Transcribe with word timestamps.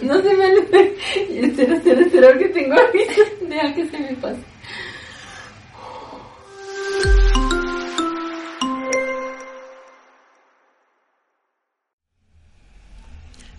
No 0.00 0.22
se 0.22 0.34
me 0.34 0.48
Espera, 1.46 1.76
espera, 1.76 2.00
espera, 2.00 2.38
que 2.38 2.48
tengo 2.48 2.72
ahorita. 2.72 3.12
Deja 3.46 3.74
que 3.74 3.86
se 3.90 3.98
me 3.98 4.14
pase. 4.14 4.40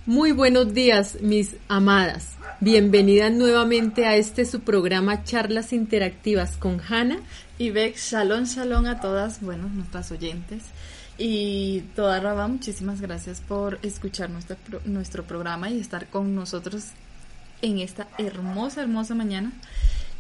Muy 0.08 0.32
buenos 0.32 0.74
días, 0.74 1.22
mis 1.22 1.58
amadas. 1.68 2.38
Bienvenidas 2.60 3.32
nuevamente 3.32 4.08
a 4.08 4.16
este 4.16 4.46
su 4.46 4.62
programa 4.62 5.23
Charlas 5.23 5.73
Interactivas 5.73 6.58
con 6.58 6.82
Hanna 6.82 7.20
y 7.60 7.70
Beck. 7.70 7.98
Shalom, 7.98 8.46
shalom 8.46 8.88
a 8.88 9.00
todas, 9.00 9.42
bueno, 9.42 9.70
nuestras 9.70 10.12
oyentes. 10.12 10.64
Y 11.17 11.81
toda 11.95 12.20
Rabá, 12.20 12.48
muchísimas 12.48 12.99
gracias 13.02 13.41
por 13.41 13.80
escuchar 13.84 14.30
nuestro, 14.30 14.58
nuestro 14.85 15.23
programa 15.23 15.70
y 15.70 15.80
estar 15.80 16.08
con 16.08 16.34
nosotros 16.34 16.86
en 17.62 17.80
esta 17.80 18.08
hermosa, 18.17 18.81
hermosa 18.81 19.16
mañana. 19.16 19.52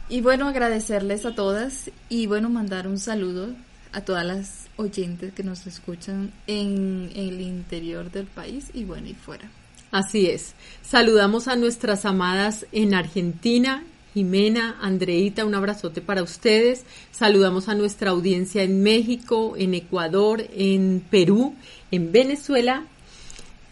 Y 0.09 0.21
bueno, 0.21 0.47
agradecerles 0.47 1.25
a 1.25 1.33
todas 1.33 1.89
y 2.09 2.27
bueno, 2.27 2.49
mandar 2.49 2.87
un 2.87 2.99
saludo 2.99 3.49
a 3.91 4.01
todas 4.01 4.25
las 4.25 4.67
oyentes 4.75 5.33
que 5.33 5.43
nos 5.43 5.65
escuchan 5.65 6.31
en, 6.47 7.11
en 7.15 7.27
el 7.29 7.41
interior 7.41 8.11
del 8.11 8.25
país 8.25 8.67
y 8.73 8.83
bueno, 8.83 9.07
y 9.07 9.13
fuera. 9.13 9.49
Así 9.91 10.27
es. 10.27 10.55
Saludamos 10.81 11.47
a 11.47 11.55
nuestras 11.55 12.05
amadas 12.05 12.65
en 12.71 12.95
Argentina, 12.95 13.83
Jimena, 14.13 14.77
Andreita, 14.81 15.43
un 15.45 15.55
abrazote 15.55 16.01
para 16.01 16.21
ustedes. 16.21 16.85
Saludamos 17.11 17.67
a 17.67 17.75
nuestra 17.75 18.11
audiencia 18.11 18.61
en 18.61 18.83
México, 18.83 19.55
en 19.57 19.73
Ecuador, 19.73 20.43
en 20.55 21.03
Perú, 21.09 21.55
en 21.89 22.11
Venezuela, 22.11 22.85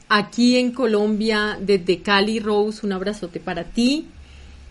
aquí 0.09 0.57
en 0.57 0.71
Colombia, 0.71 1.59
desde 1.61 2.01
Cali, 2.01 2.39
Rose, 2.39 2.85
un 2.85 2.93
abrazote 2.93 3.39
para 3.39 3.65
ti. 3.65 4.07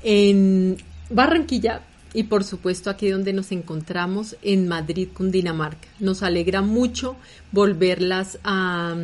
En 0.02 0.76
Barranquilla 1.08 1.82
y 2.14 2.24
por 2.24 2.42
supuesto 2.42 2.90
aquí 2.90 3.08
donde 3.08 3.32
nos 3.32 3.52
encontramos 3.52 4.36
en 4.42 4.66
Madrid, 4.66 5.08
Cundinamarca. 5.14 5.86
Nos 6.00 6.22
alegra 6.22 6.62
mucho 6.62 7.16
volverlas 7.52 8.38
a, 8.42 8.96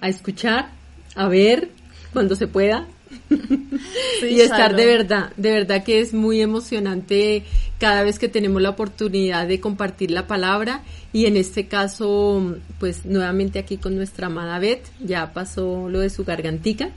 a 0.00 0.08
escuchar, 0.08 0.70
a 1.14 1.28
ver 1.28 1.70
cuando 2.12 2.36
se 2.36 2.48
pueda 2.48 2.86
y 4.22 4.40
estar 4.40 4.74
de 4.76 4.86
verdad, 4.86 5.32
de 5.36 5.52
verdad 5.52 5.84
que 5.84 6.00
es 6.00 6.14
muy 6.14 6.40
emocionante 6.40 7.44
cada 7.78 8.02
vez 8.02 8.18
que 8.18 8.28
tenemos 8.28 8.62
la 8.62 8.70
oportunidad 8.70 9.46
de 9.46 9.60
compartir 9.60 10.10
la 10.10 10.26
palabra 10.26 10.82
y 11.12 11.26
en 11.26 11.36
este 11.36 11.66
caso, 11.66 12.56
pues 12.78 13.04
nuevamente 13.04 13.58
aquí 13.58 13.76
con 13.76 13.96
nuestra 13.96 14.28
amada 14.28 14.58
Beth, 14.58 14.86
ya 15.00 15.32
pasó 15.32 15.88
lo 15.88 16.00
de 16.00 16.10
su 16.10 16.24
gargantica, 16.24 16.90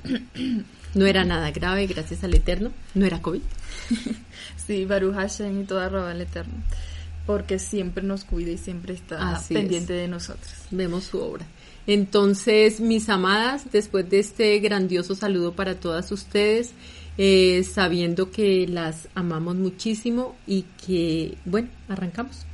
no 0.93 1.05
era 1.05 1.25
nada 1.25 1.51
grave, 1.51 1.87
gracias 1.87 2.23
al 2.23 2.33
Eterno, 2.33 2.71
no 2.93 3.05
era 3.05 3.21
COVID. 3.21 3.41
Sí, 4.55 4.85
Baruch 4.85 5.13
Hashem 5.13 5.61
y 5.61 5.63
toda 5.65 5.89
roba 5.89 6.09
al 6.09 6.21
Eterno, 6.21 6.53
porque 7.27 7.59
siempre 7.59 8.03
nos 8.03 8.23
cuida 8.23 8.51
y 8.51 8.57
siempre 8.57 8.95
está 8.95 9.39
pendiente 9.47 9.93
de 9.93 10.07
nosotros. 10.07 10.51
Vemos 10.71 11.03
su 11.03 11.19
obra. 11.19 11.45
Entonces, 11.87 12.79
mis 12.79 13.09
amadas, 13.09 13.71
después 13.71 14.09
de 14.09 14.19
este 14.19 14.59
grandioso 14.59 15.15
saludo 15.15 15.53
para 15.53 15.75
todas 15.75 16.11
ustedes, 16.11 16.73
eh, 17.17 17.63
sabiendo 17.63 18.31
que 18.31 18.67
las 18.67 19.07
amamos 19.15 19.55
muchísimo 19.55 20.35
y 20.47 20.65
que, 20.85 21.37
bueno, 21.45 21.69
arrancamos. 21.87 22.45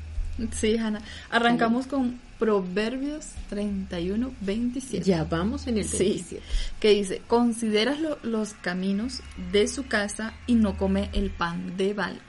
Sí, 0.52 0.78
Hanna. 0.78 1.02
Arrancamos 1.30 1.88
con 1.88 2.20
Proverbios 2.40 3.28
31, 3.50 4.32
27. 4.42 5.06
Ya 5.06 5.24
vamos 5.24 5.68
en 5.68 5.78
el 5.78 5.88
27. 5.88 6.24
Sí, 6.24 6.38
que 6.80 6.90
dice, 6.90 7.22
consideras 7.28 8.00
los 8.24 8.54
caminos 8.56 9.22
de 9.52 9.68
su 9.68 9.86
casa 9.86 10.34
y 10.48 10.56
no 10.56 10.78
come 10.78 11.10
el 11.14 11.30
pan 11.30 11.78
de 11.78 11.94
balde. 11.94 12.22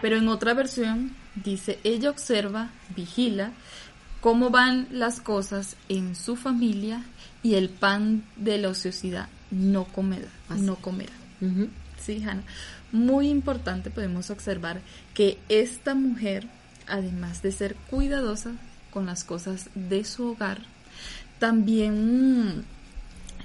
Pero 0.00 0.16
en 0.16 0.28
otra 0.28 0.54
versión 0.54 1.12
dice, 1.34 1.78
ella 1.84 2.10
observa, 2.10 2.70
vigila 2.94 3.52
cómo 4.20 4.50
van 4.50 4.88
las 4.90 5.20
cosas 5.20 5.76
en 5.88 6.14
su 6.14 6.36
familia 6.36 7.04
y 7.42 7.54
el 7.54 7.68
pan 7.68 8.24
de 8.36 8.58
la 8.58 8.70
ociosidad 8.70 9.28
no 9.50 9.84
comerá. 9.84 10.28
No 10.56 10.76
comerá. 10.76 11.12
Sí, 11.98 12.22
Hannah. 12.22 12.42
Muy 12.92 13.28
importante 13.28 13.90
podemos 13.90 14.30
observar 14.30 14.80
que 15.14 15.38
esta 15.48 15.94
mujer, 15.94 16.48
además 16.86 17.42
de 17.42 17.52
ser 17.52 17.74
cuidadosa 17.90 18.52
con 18.90 19.06
las 19.06 19.24
cosas 19.24 19.70
de 19.74 20.04
su 20.04 20.30
hogar, 20.30 20.60
también 21.38 22.64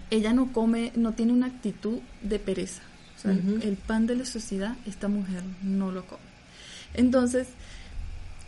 ella 0.09 0.33
no 0.33 0.51
come, 0.53 0.91
no 0.95 1.13
tiene 1.13 1.33
una 1.33 1.47
actitud 1.47 1.99
de 2.21 2.39
pereza. 2.39 2.81
el 3.23 3.77
pan 3.77 4.07
de 4.07 4.15
la 4.15 4.25
sociedad, 4.25 4.75
esta 4.87 5.07
mujer 5.07 5.43
no 5.61 5.91
lo 5.91 6.05
come. 6.05 6.30
Entonces, 6.93 7.47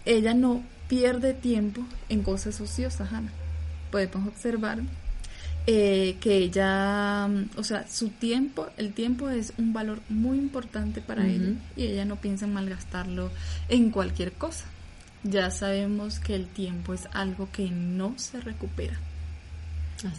ella 0.05 0.33
no 0.33 0.63
pierde 0.87 1.33
tiempo 1.33 1.81
en 2.09 2.23
cosas 2.23 2.59
ociosas, 2.61 3.11
Ana. 3.13 3.31
Podemos 3.91 4.27
observar 4.27 4.79
eh, 5.65 6.17
que 6.19 6.37
ella, 6.37 7.27
mm, 7.27 7.57
o 7.57 7.63
sea, 7.63 7.87
su 7.87 8.09
tiempo, 8.09 8.67
el 8.77 8.93
tiempo 8.93 9.29
es 9.29 9.53
un 9.57 9.71
valor 9.71 10.01
muy 10.09 10.37
importante 10.37 10.99
para 10.99 11.25
ella 11.25 11.53
y 11.77 11.83
ella 11.83 12.05
no 12.05 12.17
piensa 12.17 12.45
en 12.45 12.53
malgastarlo 12.53 13.31
en 13.69 13.91
cualquier 13.91 14.33
cosa. 14.33 14.65
Ya 15.23 15.49
sabemos 15.51 16.19
que 16.19 16.35
el 16.35 16.47
tiempo 16.47 16.93
es 16.93 17.07
algo 17.13 17.47
que 17.51 17.69
no 17.69 18.13
se 18.17 18.41
recupera. 18.41 18.99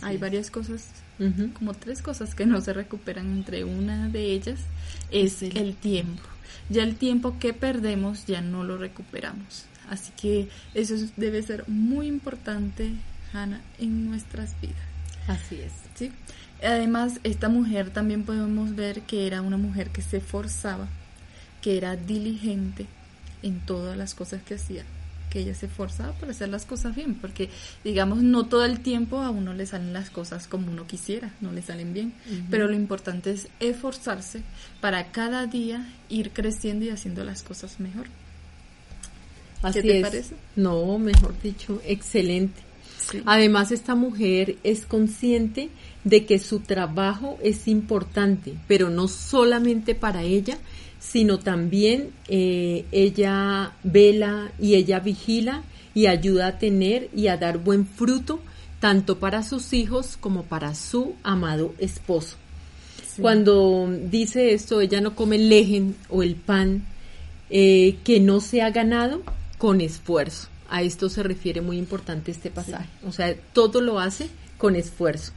Hay 0.01 0.17
varias 0.17 0.51
cosas, 0.51 0.89
como 1.59 1.75
tres 1.75 2.01
cosas 2.01 2.35
que 2.35 2.47
no 2.47 2.63
se 2.63 2.73
recuperan. 2.73 3.31
Entre 3.31 3.65
una 3.65 4.09
de 4.09 4.33
ellas 4.33 4.61
es 5.11 5.43
el 5.43 5.75
tiempo 5.75 6.23
ya 6.69 6.83
el 6.83 6.97
tiempo 6.97 7.39
que 7.39 7.53
perdemos 7.53 8.27
ya 8.27 8.41
no 8.41 8.65
lo 8.65 8.79
recuperamos. 8.79 9.67
Así 9.89 10.13
que 10.21 10.49
eso 10.75 10.95
debe 11.17 11.43
ser 11.43 11.69
muy 11.69 12.07
importante, 12.07 12.93
Hannah, 13.33 13.61
en 13.79 14.09
nuestras 14.09 14.59
vidas. 14.61 14.77
Así 15.27 15.61
es. 15.61 15.73
¿sí? 15.95 16.13
Además, 16.63 17.21
esta 17.25 17.49
mujer 17.49 17.91
también 17.91 18.25
podemos 18.25 18.75
ver 18.75 19.03
que 19.03 19.27
era 19.27 19.43
una 19.43 19.57
mujer 19.57 19.91
que 19.91 20.03
se 20.03 20.21
forzaba, 20.21 20.89
que 21.61 21.77
era 21.77 21.97
diligente 21.97 22.87
en 23.43 23.61
todas 23.61 23.97
las 23.97 24.15
cosas 24.15 24.43
que 24.43 24.55
hacía 24.55 24.85
que 25.35 25.41
ella 25.41 25.55
se 25.57 25.67
esforzaba 25.67 26.13
por 26.13 26.31
hacer 26.31 26.49
las 26.49 26.65
cosas 26.65 26.95
bien, 26.95 27.17
porque 27.17 27.51
digamos, 27.83 28.23
no 28.23 28.47
todo 28.47 28.65
el 28.65 28.79
tiempo 28.79 29.21
a 29.21 29.31
uno 29.31 29.53
le 29.53 29.67
salen 29.67 29.93
las 29.93 30.09
cosas 30.09 30.47
como 30.47 30.71
uno 30.71 30.87
quisiera, 30.87 31.33
no 31.41 31.51
le 31.51 31.61
salen 31.61 31.93
bien, 31.93 32.15
pero 32.51 32.69
lo 32.69 32.75
importante 32.75 33.33
es 33.33 33.49
esforzarse 33.59 34.43
para 34.81 35.11
cada 35.11 35.49
día 35.49 35.93
ir 36.09 36.31
creciendo 36.31 36.85
y 36.85 36.91
haciendo 36.91 37.25
las 37.25 37.43
cosas 37.43 37.81
mejor. 37.81 38.07
Así 39.61 39.83
¿Qué 39.83 39.95
te 39.95 40.01
parece? 40.03 40.37
No, 40.55 41.01
mejor 41.01 41.35
dicho, 41.43 41.83
excelente. 41.85 42.61
Además, 43.27 43.73
esta 43.73 43.97
mujer 43.97 44.57
es 44.63 44.87
consciente 44.87 45.69
de 46.05 46.27
que 46.27 46.39
su 46.39 46.61
trabajo 46.61 47.39
es 47.43 47.67
importante, 47.67 48.55
pero 48.69 48.89
no 48.89 49.09
solamente 49.09 49.97
para 49.97 50.23
ella, 50.23 50.59
sino 50.99 51.39
también 51.39 52.11
eh, 52.29 52.85
ella 52.93 53.73
vela 53.83 54.53
y 54.61 54.75
ella 54.75 55.01
vigila 55.01 55.63
y 55.95 56.07
ayuda 56.07 56.49
a 56.49 56.59
tener 56.59 57.09
y 57.15 57.29
a 57.29 57.37
dar 57.37 57.59
buen 57.59 57.87
fruto 57.87 58.41
tanto 58.81 59.19
para 59.19 59.43
sus 59.43 59.73
hijos 59.73 60.17
como 60.19 60.43
para 60.43 60.75
su 60.75 61.15
amado 61.23 61.75
esposo. 61.79 62.37
Cuando 63.21 63.89
dice 64.11 64.55
esto, 64.55 64.81
ella 64.81 65.01
no 65.01 65.15
come 65.15 65.37
el 65.37 65.49
lejen 65.49 65.95
o 66.09 66.23
el 66.23 66.35
pan 66.35 66.85
eh, 67.49 67.97
que 68.03 68.19
no 68.19 68.41
se 68.41 68.61
ha 68.63 68.71
ganado 68.71 69.23
con 69.59 69.81
esfuerzo. 69.81 70.49
A 70.69 70.83
esto 70.83 71.09
se 71.09 71.23
refiere 71.23 71.61
muy 71.61 71.79
importante 71.79 72.33
este 72.33 72.51
pasaje. 72.51 72.89
O 73.07 73.13
sea, 73.13 73.35
todo 73.53 73.81
lo 73.81 74.01
hace 74.01 74.29
con 74.59 74.75
esfuerzo. 74.75 75.33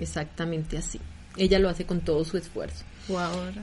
Exactamente 0.00 0.78
así. 0.78 1.00
Ella 1.36 1.58
lo 1.58 1.68
hace 1.68 1.84
con 1.84 2.00
todo 2.00 2.24
su 2.24 2.38
esfuerzo. 2.38 2.84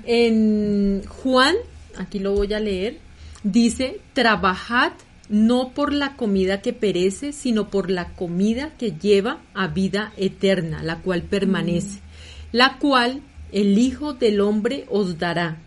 En 0.06 1.04
Juan, 1.06 1.56
aquí 1.98 2.20
lo 2.20 2.34
voy 2.34 2.54
a 2.54 2.60
leer, 2.60 2.98
dice, 3.44 4.00
trabajad 4.14 4.94
no 5.30 5.72
por 5.74 5.94
la 5.94 6.16
comida 6.16 6.62
que 6.62 6.74
perece, 6.74 7.32
sino 7.32 7.70
por 7.70 7.90
la 7.90 8.14
comida 8.14 8.74
que 8.78 8.92
lleva 8.92 9.42
a 9.54 9.68
vida 9.68 10.14
eterna, 10.18 10.84
la 10.84 10.98
cual 11.00 11.24
permanece, 11.24 12.00
la 12.52 12.78
cual 12.78 13.22
el 13.52 13.78
Hijo 13.78 14.14
del 14.14 14.42
Hombre 14.42 14.86
os 14.90 15.18
dará, 15.18 15.58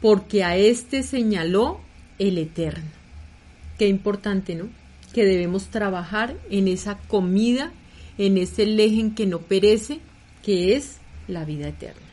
porque 0.00 0.44
a 0.44 0.56
éste 0.56 1.02
señaló 1.02 1.80
el 2.18 2.38
Eterno. 2.38 2.90
Qué 3.78 3.88
importante, 3.88 4.54
¿no? 4.54 4.68
Que 5.12 5.24
debemos 5.24 5.66
trabajar 5.66 6.36
en 6.50 6.68
esa 6.68 6.98
comida, 6.98 7.72
en 8.18 8.38
ese 8.38 8.66
lejen 8.66 9.14
que 9.14 9.26
no 9.26 9.40
perece, 9.40 10.00
que 10.42 10.76
es 10.76 10.98
la 11.26 11.44
vida 11.44 11.68
eterna. 11.68 12.07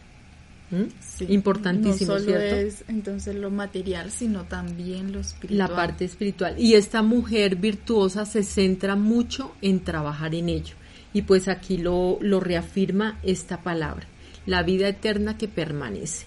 ¿Mm? 0.75 1.31
Importantísimo, 1.31 2.13
no 2.13 2.19
solo 2.19 2.38
es 2.38 2.83
entonces 2.88 3.36
lo 3.36 3.50
material, 3.51 4.12
sino 4.12 4.44
también 4.44 5.12
lo 5.12 5.19
espiritual. 5.19 5.69
La 5.69 5.75
parte 5.75 6.06
espiritual. 6.06 6.56
Y 6.60 6.74
esta 6.74 7.01
mujer 7.01 7.56
virtuosa 7.56 8.25
se 8.25 8.44
centra 8.44 8.95
mucho 8.95 9.54
en 9.62 9.83
trabajar 9.83 10.36
en 10.36 10.50
ello. 10.50 10.75
Y 11.13 11.22
pues 11.22 11.48
aquí 11.48 11.77
lo, 11.77 12.18
lo 12.22 12.39
reafirma 12.39 13.19
esta 13.24 13.63
palabra, 13.63 14.06
la 14.45 14.63
vida 14.63 14.89
eterna 14.89 15.38
que 15.38 15.48
permanece. 15.48 16.25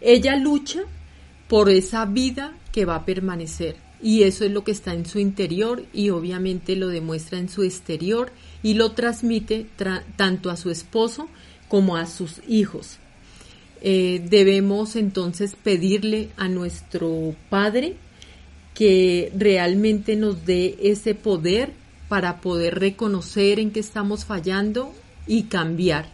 Ella 0.00 0.36
lucha 0.36 0.80
por 1.48 1.68
esa 1.68 2.06
vida 2.06 2.54
que 2.72 2.84
va 2.84 2.96
a 2.96 3.04
permanecer. 3.04 3.76
Y 4.02 4.24
eso 4.24 4.44
es 4.44 4.50
lo 4.50 4.62
que 4.64 4.72
está 4.72 4.92
en 4.92 5.06
su 5.06 5.18
interior 5.18 5.84
y 5.92 6.10
obviamente 6.10 6.76
lo 6.76 6.88
demuestra 6.88 7.38
en 7.38 7.48
su 7.48 7.62
exterior 7.62 8.30
y 8.62 8.74
lo 8.74 8.92
transmite 8.92 9.66
tanto 10.16 10.50
a 10.50 10.56
su 10.56 10.70
esposo 10.70 11.28
como 11.68 11.96
a 11.96 12.06
sus 12.06 12.40
hijos. 12.46 12.98
Eh, 13.82 14.22
debemos 14.28 14.96
entonces 14.96 15.54
pedirle 15.62 16.30
a 16.36 16.48
nuestro 16.48 17.34
Padre 17.50 17.96
que 18.74 19.32
realmente 19.36 20.16
nos 20.16 20.44
dé 20.44 20.76
ese 20.82 21.14
poder 21.14 21.72
para 22.08 22.40
poder 22.40 22.78
reconocer 22.78 23.58
en 23.58 23.70
qué 23.70 23.80
estamos 23.80 24.24
fallando 24.24 24.92
y 25.26 25.44
cambiar, 25.44 26.06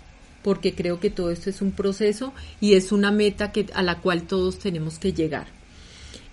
porque 0.43 0.75
creo 0.75 1.01
que 1.01 1.11
todo 1.11 1.31
esto 1.31 1.51
es 1.51 1.61
un 1.61 1.73
proceso 1.73 2.33
y 2.61 2.75
es 2.75 2.93
una 2.93 3.11
meta 3.11 3.53
que, 3.53 3.67
a 3.75 3.83
la 3.83 3.99
cual 3.99 4.23
todos 4.23 4.59
tenemos 4.59 4.99
que 4.99 5.13
llegar. 5.13 5.47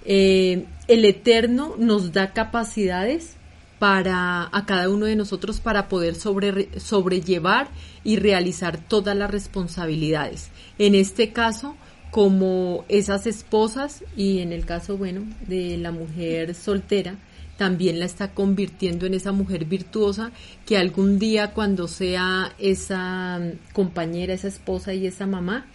Eh, 0.05 0.65
el 0.87 1.03
Eterno 1.05 1.75
nos 1.77 2.13
da 2.13 2.31
capacidades 2.33 3.35
para 3.79 4.49
a 4.51 4.65
cada 4.65 4.89
uno 4.89 5.05
de 5.05 5.15
nosotros 5.15 5.61
para 5.61 5.87
poder 5.87 6.15
sobre, 6.15 6.79
sobrellevar 6.79 7.69
y 8.03 8.17
realizar 8.17 8.77
todas 8.77 9.15
las 9.15 9.31
responsabilidades. 9.31 10.49
En 10.77 10.95
este 10.95 11.31
caso, 11.31 11.75
como 12.11 12.85
esas 12.89 13.25
esposas 13.25 14.03
y 14.15 14.39
en 14.39 14.51
el 14.51 14.65
caso, 14.65 14.97
bueno, 14.97 15.21
de 15.47 15.77
la 15.77 15.91
mujer 15.91 16.55
soltera, 16.55 17.15
también 17.57 17.99
la 17.99 18.05
está 18.05 18.33
convirtiendo 18.33 19.05
en 19.05 19.13
esa 19.13 19.31
mujer 19.31 19.65
virtuosa 19.65 20.31
que 20.65 20.77
algún 20.77 21.19
día 21.19 21.51
cuando 21.53 21.87
sea 21.87 22.53
esa 22.57 23.39
compañera, 23.73 24.33
esa 24.33 24.47
esposa 24.47 24.93
y 24.93 25.05
esa 25.05 25.27
mamá, 25.27 25.65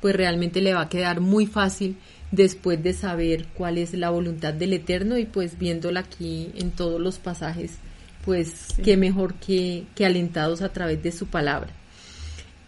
pues 0.00 0.14
realmente 0.14 0.60
le 0.60 0.74
va 0.74 0.82
a 0.82 0.88
quedar 0.88 1.20
muy 1.20 1.46
fácil 1.46 1.96
después 2.32 2.82
de 2.82 2.94
saber 2.94 3.46
cuál 3.54 3.78
es 3.78 3.94
la 3.94 4.10
voluntad 4.10 4.52
del 4.54 4.72
Eterno 4.72 5.18
y 5.18 5.26
pues 5.26 5.58
viéndola 5.58 6.00
aquí 6.00 6.50
en 6.56 6.72
todos 6.72 7.00
los 7.00 7.18
pasajes, 7.18 7.76
pues 8.24 8.68
qué 8.82 8.96
mejor 8.96 9.34
que, 9.34 9.84
que 9.94 10.06
alentados 10.06 10.62
a 10.62 10.72
través 10.72 11.00
de 11.02 11.12
su 11.12 11.26
palabra. 11.26 11.70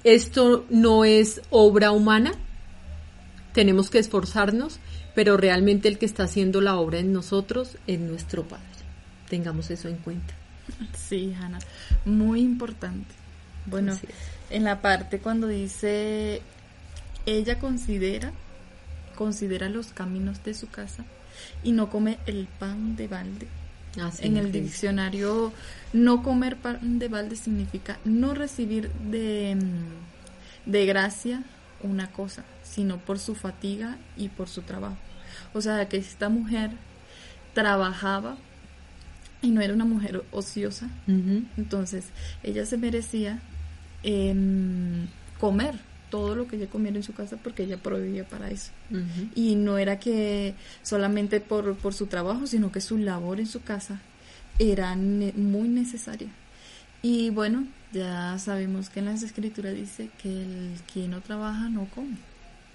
Esto 0.05 0.66
no 0.69 1.05
es 1.05 1.40
obra 1.50 1.90
humana, 1.90 2.32
tenemos 3.55 3.88
que 3.88 3.99
esforzarnos, 3.99 4.78
pero 5.14 5.37
realmente 5.38 5.88
el 5.88 5.99
que 5.99 6.06
está 6.06 6.25
haciendo 6.25 6.61
la 6.61 6.76
obra 6.76 6.99
en 6.99 7.12
nosotros 7.12 7.78
es 7.87 7.99
nuestro 7.99 8.46
Padre. 8.46 8.64
Tengamos 9.31 9.70
eso 9.70 9.88
en 9.88 9.96
cuenta. 9.96 10.34
Sí, 10.94 11.34
Hanna, 11.40 11.58
muy 12.05 12.40
importante. 12.40 13.14
Bueno, 13.66 13.99
en 14.50 14.64
la 14.64 14.82
parte 14.82 15.20
cuando 15.20 15.46
dice, 15.46 16.43
ella 17.25 17.58
considera 17.58 18.32
considera 19.14 19.69
los 19.69 19.88
caminos 19.88 20.43
de 20.44 20.55
su 20.55 20.69
casa 20.69 21.05
y 21.62 21.72
no 21.72 21.90
come 21.90 22.19
el 22.26 22.46
pan 22.58 22.96
de 22.96 23.08
balde. 23.08 23.49
en 24.20 24.37
el 24.37 24.50
diccionario, 24.50 25.52
no 25.93 26.25
comer 26.25 26.56
pan 26.56 26.99
de 26.99 27.06
balde 27.06 27.37
significa 27.37 27.99
no 28.05 28.34
recibir 28.34 28.90
de, 28.90 29.55
mm, 29.55 30.70
de 30.70 30.87
gracia 30.87 31.44
una 31.81 32.11
cosa, 32.11 32.43
sino 32.64 32.99
por 32.99 33.20
su 33.20 33.37
fatiga 33.37 33.96
y 34.16 34.31
por 34.31 34.49
su 34.49 34.62
trabajo. 34.62 34.96
O 35.52 35.61
sea, 35.61 35.88
que 35.88 35.96
esta 35.96 36.28
mujer 36.28 36.72
trabajaba 37.52 38.37
y 39.43 39.50
no 39.50 39.61
era 39.61 39.75
una 39.75 39.84
mujer 39.84 40.25
ociosa, 40.32 40.88
entonces 41.06 42.06
ella 42.43 42.64
se 42.66 42.78
merecía 42.78 43.40
em, 44.02 45.06
comer 45.38 45.75
todo 46.14 46.37
lo 46.37 46.46
que 46.46 46.55
ella 46.55 46.69
comiera 46.69 46.96
en 46.96 47.02
su 47.02 47.12
casa 47.12 47.37
porque 47.43 47.64
ella 47.64 47.76
proveía 47.76 48.22
para 48.22 48.49
eso. 48.49 48.70
Y 49.34 49.56
no 49.56 49.78
era 49.78 49.99
que 49.99 50.55
solamente 50.84 51.40
por, 51.40 51.75
por 51.75 51.93
su 51.93 52.06
trabajo, 52.06 52.46
sino 52.46 52.70
que 52.70 52.81
su 52.81 52.99
labor 52.99 53.40
en 53.40 53.49
su 53.49 53.64
casa 53.64 54.00
era 54.61 54.94
muy 54.94 55.69
necesaria. 55.69 56.28
Y 57.02 57.31
bueno, 57.31 57.66
ya 57.93 58.38
sabemos 58.38 58.90
que 58.90 59.00
en 59.00 59.06
las 59.06 59.25
escrituras 59.25 59.75
dice 59.75 60.08
que 60.22 60.28
el 60.28 60.76
que 60.93 61.08
no 61.08 61.20
trabaja 61.20 61.69
no 61.69 61.87
come. 61.87 62.16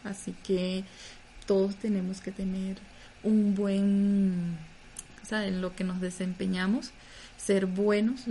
Así 0.03 0.35
que 0.43 0.83
todos 1.45 1.77
tenemos 1.77 2.19
que 2.19 2.33
tener 2.33 2.75
un 3.23 3.55
buen, 3.55 4.57
o 5.23 5.25
sea, 5.25 5.47
en 5.47 5.61
lo 5.61 5.77
que 5.77 5.85
nos 5.85 6.01
desempeñamos, 6.01 6.91
ser 7.37 7.67
buenos 7.67 8.25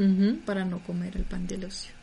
para 0.45 0.67
no 0.67 0.81
comer 0.81 1.17
el 1.17 1.25
pan 1.25 1.47
del 1.47 1.65
ocio. 1.65 1.98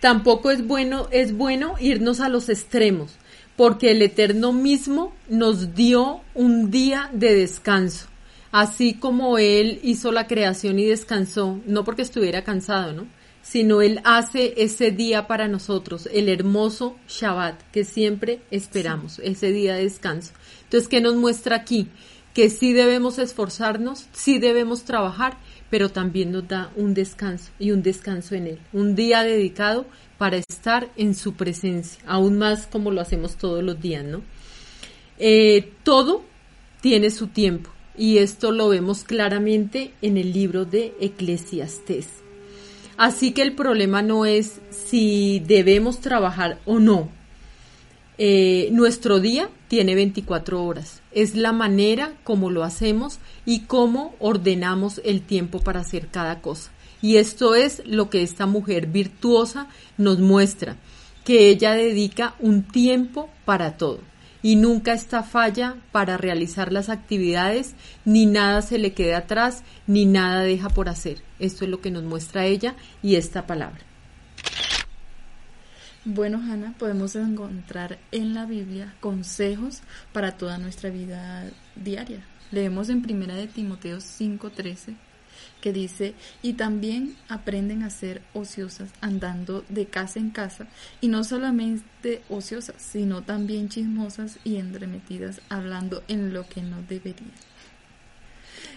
Tampoco 0.00 0.50
es 0.50 0.66
bueno, 0.66 1.08
es 1.10 1.36
bueno 1.36 1.74
irnos 1.80 2.20
a 2.20 2.28
los 2.28 2.48
extremos, 2.48 3.16
porque 3.56 3.90
el 3.90 4.02
Eterno 4.02 4.52
mismo 4.52 5.14
nos 5.28 5.74
dio 5.74 6.20
un 6.34 6.70
día 6.70 7.10
de 7.12 7.34
descanso. 7.34 8.06
Así 8.52 8.94
como 8.94 9.38
Él 9.38 9.80
hizo 9.82 10.12
la 10.12 10.26
creación 10.26 10.78
y 10.78 10.84
descansó, 10.84 11.58
no 11.66 11.84
porque 11.84 12.02
estuviera 12.02 12.44
cansado, 12.44 12.92
¿no? 12.92 13.06
Sino 13.42 13.82
Él 13.82 14.00
hace 14.04 14.54
ese 14.58 14.90
día 14.90 15.26
para 15.26 15.48
nosotros, 15.48 16.08
el 16.12 16.28
hermoso 16.28 16.96
Shabbat, 17.08 17.60
que 17.72 17.84
siempre 17.84 18.42
esperamos, 18.50 19.18
ese 19.18 19.50
día 19.50 19.74
de 19.74 19.82
descanso. 19.82 20.32
Entonces, 20.62 20.88
¿qué 20.88 21.00
nos 21.00 21.16
muestra 21.16 21.56
aquí? 21.56 21.88
Que 22.32 22.48
sí 22.48 22.72
debemos 22.72 23.18
esforzarnos, 23.18 24.06
sí 24.12 24.38
debemos 24.38 24.84
trabajar, 24.84 25.36
pero 25.74 25.88
también 25.88 26.30
nos 26.30 26.46
da 26.46 26.70
un 26.76 26.94
descanso 26.94 27.50
y 27.58 27.72
un 27.72 27.82
descanso 27.82 28.36
en 28.36 28.46
Él, 28.46 28.58
un 28.72 28.94
día 28.94 29.24
dedicado 29.24 29.86
para 30.18 30.36
estar 30.36 30.88
en 30.94 31.16
su 31.16 31.32
presencia, 31.34 32.00
aún 32.06 32.38
más 32.38 32.68
como 32.68 32.92
lo 32.92 33.00
hacemos 33.00 33.34
todos 33.34 33.60
los 33.64 33.82
días, 33.82 34.04
¿no? 34.04 34.22
Eh, 35.18 35.72
todo 35.82 36.22
tiene 36.80 37.10
su 37.10 37.26
tiempo 37.26 37.70
y 37.98 38.18
esto 38.18 38.52
lo 38.52 38.68
vemos 38.68 39.02
claramente 39.02 39.90
en 40.00 40.16
el 40.16 40.32
libro 40.32 40.64
de 40.64 40.94
Eclesiastés. 41.00 42.06
Así 42.96 43.32
que 43.32 43.42
el 43.42 43.56
problema 43.56 44.00
no 44.00 44.26
es 44.26 44.60
si 44.70 45.42
debemos 45.44 46.00
trabajar 46.00 46.60
o 46.66 46.78
no, 46.78 47.08
eh, 48.16 48.68
nuestro 48.72 49.20
día 49.20 49.48
tiene 49.68 49.94
24 49.94 50.64
horas. 50.64 51.02
Es 51.12 51.34
la 51.34 51.52
manera 51.52 52.14
como 52.24 52.50
lo 52.50 52.64
hacemos 52.64 53.18
y 53.44 53.60
cómo 53.60 54.14
ordenamos 54.18 55.00
el 55.04 55.22
tiempo 55.22 55.60
para 55.60 55.80
hacer 55.80 56.08
cada 56.08 56.40
cosa. 56.40 56.70
Y 57.02 57.16
esto 57.16 57.54
es 57.54 57.82
lo 57.84 58.10
que 58.10 58.22
esta 58.22 58.46
mujer 58.46 58.86
virtuosa 58.86 59.68
nos 59.98 60.20
muestra, 60.20 60.76
que 61.24 61.48
ella 61.48 61.74
dedica 61.74 62.34
un 62.38 62.62
tiempo 62.62 63.28
para 63.44 63.76
todo 63.76 64.00
y 64.44 64.56
nunca 64.56 64.92
está 64.92 65.22
falla 65.22 65.76
para 65.90 66.18
realizar 66.18 66.70
las 66.70 66.90
actividades, 66.90 67.74
ni 68.04 68.26
nada 68.26 68.60
se 68.60 68.76
le 68.76 68.92
queda 68.92 69.18
atrás, 69.18 69.62
ni 69.86 70.04
nada 70.04 70.42
deja 70.42 70.68
por 70.68 70.90
hacer. 70.90 71.22
Esto 71.38 71.64
es 71.64 71.70
lo 71.70 71.80
que 71.80 71.90
nos 71.90 72.04
muestra 72.04 72.44
ella 72.44 72.74
y 73.02 73.16
esta 73.16 73.46
palabra. 73.46 73.80
Bueno, 76.06 76.36
Hanna, 76.36 76.74
podemos 76.78 77.16
encontrar 77.16 77.98
en 78.12 78.34
la 78.34 78.44
Biblia 78.44 78.94
consejos 79.00 79.80
para 80.12 80.36
toda 80.36 80.58
nuestra 80.58 80.90
vida 80.90 81.50
diaria. 81.76 82.22
Leemos 82.50 82.90
en 82.90 83.00
Primera 83.00 83.34
de 83.34 83.46
Timoteo 83.46 84.00
5:13 84.02 84.96
que 85.62 85.72
dice, 85.72 86.14
y 86.42 86.52
también 86.52 87.16
aprenden 87.30 87.82
a 87.82 87.88
ser 87.88 88.20
ociosas 88.34 88.90
andando 89.00 89.64
de 89.70 89.86
casa 89.86 90.18
en 90.18 90.30
casa, 90.30 90.66
y 91.00 91.08
no 91.08 91.24
solamente 91.24 92.22
ociosas, 92.28 92.76
sino 92.76 93.22
también 93.22 93.70
chismosas 93.70 94.38
y 94.44 94.56
entremetidas, 94.56 95.40
hablando 95.48 96.04
en 96.06 96.34
lo 96.34 96.46
que 96.46 96.60
no 96.60 96.82
deberían 96.82 97.32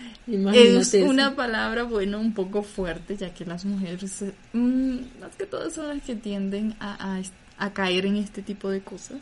es 0.28 0.94
una 0.94 1.36
palabra, 1.36 1.84
bueno, 1.84 2.20
un 2.20 2.34
poco 2.34 2.64
fuerte, 2.64 3.16
ya 3.18 3.34
que 3.34 3.46
las 3.46 3.66
mujeres, 3.66 4.24
mm, 4.54 4.98
más 5.20 5.36
que 5.38 5.46
todas 5.46 5.74
son 5.74 5.88
las 5.88 6.02
que 6.02 6.16
tienden 6.16 6.76
a, 6.80 7.22
a, 7.58 7.74
caer 7.74 8.06
en 8.06 8.18
este 8.18 8.42
tipo 8.42 8.70
de 8.70 8.82
cosas. 8.82 9.20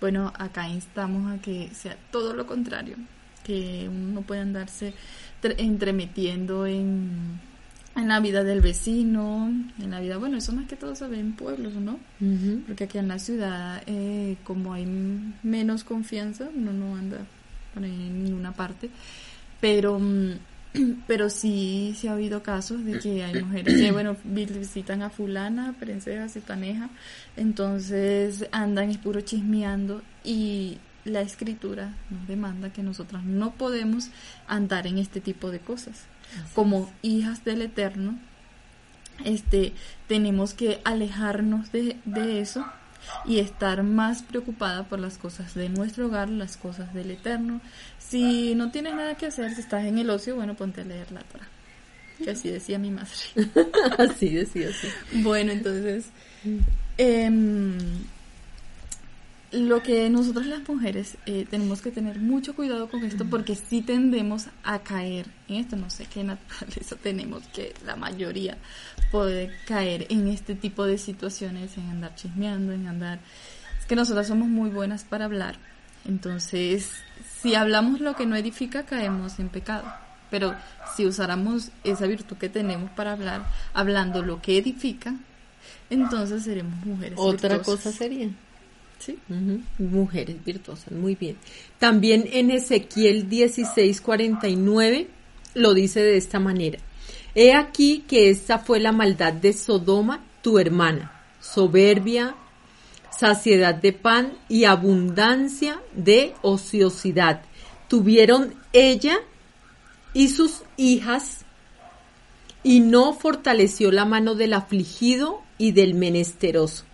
Bueno, 0.00 0.32
acá 0.38 0.68
instamos 0.68 1.32
a 1.32 1.40
que 1.40 1.70
sea 1.74 1.96
todo 2.10 2.34
lo 2.34 2.46
contrario, 2.46 2.96
que 3.44 3.88
uno 3.88 4.14
no 4.14 4.22
pueda 4.22 4.42
andarse 4.42 4.94
entremetiendo 5.42 6.66
en, 6.66 7.40
en 7.96 8.08
la 8.08 8.20
vida 8.20 8.44
del 8.44 8.60
vecino, 8.60 9.52
en 9.78 9.90
la 9.90 10.00
vida, 10.00 10.16
bueno, 10.16 10.38
eso 10.38 10.52
más 10.52 10.66
que 10.66 10.76
todo 10.76 10.94
se 10.94 11.06
ve 11.06 11.20
en 11.20 11.32
pueblos, 11.32 11.74
¿no? 11.74 11.98
Porque 12.66 12.84
aquí 12.84 12.98
en 12.98 13.08
la 13.08 13.18
ciudad, 13.18 13.82
eh, 13.86 14.36
como 14.44 14.72
hay 14.72 14.86
menos 15.42 15.84
confianza, 15.84 16.48
uno 16.54 16.72
no 16.72 16.96
anda 16.96 17.18
por 17.74 17.84
en 17.84 18.24
ninguna 18.24 18.52
parte, 18.52 18.88
pero 19.64 19.98
mm, 19.98 20.32
pero 21.06 21.30
sí, 21.30 21.94
sí 21.96 22.06
ha 22.06 22.12
habido 22.12 22.42
casos 22.42 22.84
de 22.84 22.98
que 22.98 23.24
hay 23.24 23.42
mujeres 23.42 23.74
que, 23.74 23.92
bueno, 23.92 24.14
visitan 24.24 25.00
a 25.00 25.08
fulana, 25.08 25.74
princesa, 25.80 26.28
citaneja, 26.28 26.90
entonces 27.38 28.46
andan 28.52 28.90
es 28.90 28.98
puro 28.98 29.22
chismeando 29.22 30.02
y 30.22 30.76
la 31.06 31.22
escritura 31.22 31.94
nos 32.10 32.28
demanda 32.28 32.74
que 32.74 32.82
nosotras 32.82 33.24
no 33.24 33.54
podemos 33.54 34.10
andar 34.48 34.86
en 34.86 34.98
este 34.98 35.22
tipo 35.22 35.50
de 35.50 35.60
cosas. 35.60 36.02
Como 36.54 36.92
hijas 37.00 37.42
del 37.42 37.62
Eterno, 37.62 38.18
este, 39.24 39.72
tenemos 40.08 40.52
que 40.52 40.82
alejarnos 40.84 41.72
de, 41.72 41.96
de 42.04 42.40
eso 42.42 42.66
y 43.24 43.38
estar 43.38 43.82
más 43.82 44.22
preocupada 44.22 44.84
por 44.84 44.98
las 44.98 45.18
cosas 45.18 45.54
de 45.54 45.68
nuestro 45.68 46.06
hogar, 46.06 46.28
las 46.28 46.56
cosas 46.56 46.92
del 46.94 47.10
eterno. 47.10 47.60
Si 47.98 48.54
no 48.54 48.70
tienes 48.70 48.94
nada 48.94 49.16
que 49.16 49.26
hacer, 49.26 49.54
si 49.54 49.60
estás 49.60 49.84
en 49.84 49.98
el 49.98 50.10
ocio, 50.10 50.36
bueno, 50.36 50.54
ponte 50.54 50.82
a 50.82 50.84
leer 50.84 51.10
la 51.12 51.22
Torah. 51.22 51.48
Que 52.22 52.30
así 52.30 52.48
decía 52.48 52.78
mi 52.78 52.90
madre. 52.90 53.10
así 53.98 54.30
decía, 54.30 54.68
sí. 54.72 54.88
Bueno, 55.22 55.52
entonces, 55.52 56.06
eh, 56.96 57.30
lo 59.54 59.82
que 59.82 60.10
nosotras 60.10 60.46
las 60.46 60.68
mujeres 60.68 61.16
eh, 61.26 61.46
tenemos 61.48 61.80
que 61.80 61.90
tener 61.90 62.18
mucho 62.18 62.54
cuidado 62.54 62.88
con 62.88 63.04
esto 63.04 63.24
porque 63.24 63.54
sí 63.54 63.82
tendemos 63.82 64.48
a 64.62 64.80
caer 64.80 65.26
en 65.48 65.56
esto, 65.56 65.76
no 65.76 65.90
sé 65.90 66.06
qué 66.06 66.24
naturaleza 66.24 66.96
tenemos, 67.02 67.42
que 67.48 67.74
la 67.84 67.96
mayoría 67.96 68.58
puede 69.10 69.50
caer 69.66 70.06
en 70.10 70.28
este 70.28 70.54
tipo 70.54 70.84
de 70.84 70.98
situaciones, 70.98 71.76
en 71.76 71.88
andar 71.88 72.14
chismeando, 72.14 72.72
en 72.72 72.86
andar... 72.86 73.20
Es 73.78 73.86
que 73.86 73.96
nosotras 73.96 74.26
somos 74.26 74.48
muy 74.48 74.70
buenas 74.70 75.04
para 75.04 75.26
hablar, 75.26 75.56
entonces 76.04 76.90
si 77.40 77.54
hablamos 77.54 78.00
lo 78.00 78.16
que 78.16 78.26
no 78.26 78.36
edifica 78.36 78.84
caemos 78.84 79.38
en 79.38 79.50
pecado, 79.50 79.84
pero 80.30 80.54
si 80.96 81.06
usáramos 81.06 81.70
esa 81.84 82.06
virtud 82.06 82.36
que 82.36 82.48
tenemos 82.48 82.90
para 82.90 83.12
hablar, 83.12 83.44
hablando 83.72 84.22
lo 84.22 84.42
que 84.42 84.58
edifica, 84.58 85.14
entonces 85.90 86.42
seremos 86.42 86.84
mujeres. 86.84 87.18
Otra 87.18 87.60
cosa 87.60 87.92
sería 87.92 88.30
Mujeres 89.78 90.42
virtuosas, 90.44 90.92
muy 90.92 91.14
bien. 91.14 91.36
También 91.78 92.28
en 92.32 92.50
Ezequiel 92.50 93.28
16:49 93.28 95.08
lo 95.54 95.74
dice 95.74 96.00
de 96.00 96.16
esta 96.16 96.40
manera. 96.40 96.78
He 97.34 97.52
aquí 97.52 98.04
que 98.06 98.30
esta 98.30 98.58
fue 98.58 98.80
la 98.80 98.92
maldad 98.92 99.32
de 99.32 99.52
Sodoma, 99.52 100.24
tu 100.42 100.58
hermana, 100.58 101.12
soberbia, 101.40 102.36
saciedad 103.10 103.74
de 103.74 103.92
pan 103.92 104.34
y 104.48 104.64
abundancia 104.64 105.80
de 105.94 106.34
ociosidad. 106.42 107.42
Tuvieron 107.88 108.54
ella 108.72 109.18
y 110.12 110.28
sus 110.28 110.62
hijas 110.76 111.44
y 112.62 112.80
no 112.80 113.12
fortaleció 113.12 113.92
la 113.92 114.04
mano 114.04 114.34
del 114.34 114.54
afligido 114.54 115.42
y 115.58 115.72
del 115.72 115.94
menesteroso. 115.94 116.84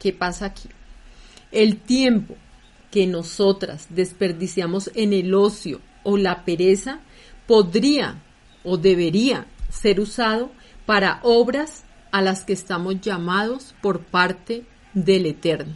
¿Qué 0.00 0.12
pasa 0.12 0.46
aquí? 0.46 0.68
El 1.56 1.78
tiempo 1.78 2.36
que 2.90 3.06
nosotras 3.06 3.86
desperdiciamos 3.88 4.90
en 4.94 5.14
el 5.14 5.34
ocio 5.34 5.80
o 6.02 6.18
la 6.18 6.44
pereza 6.44 7.00
podría 7.46 8.22
o 8.62 8.76
debería 8.76 9.46
ser 9.70 10.00
usado 10.00 10.50
para 10.84 11.18
obras 11.22 11.84
a 12.12 12.20
las 12.20 12.44
que 12.44 12.52
estamos 12.52 13.00
llamados 13.00 13.74
por 13.80 14.00
parte 14.00 14.64
del 14.92 15.24
Eterno. 15.24 15.72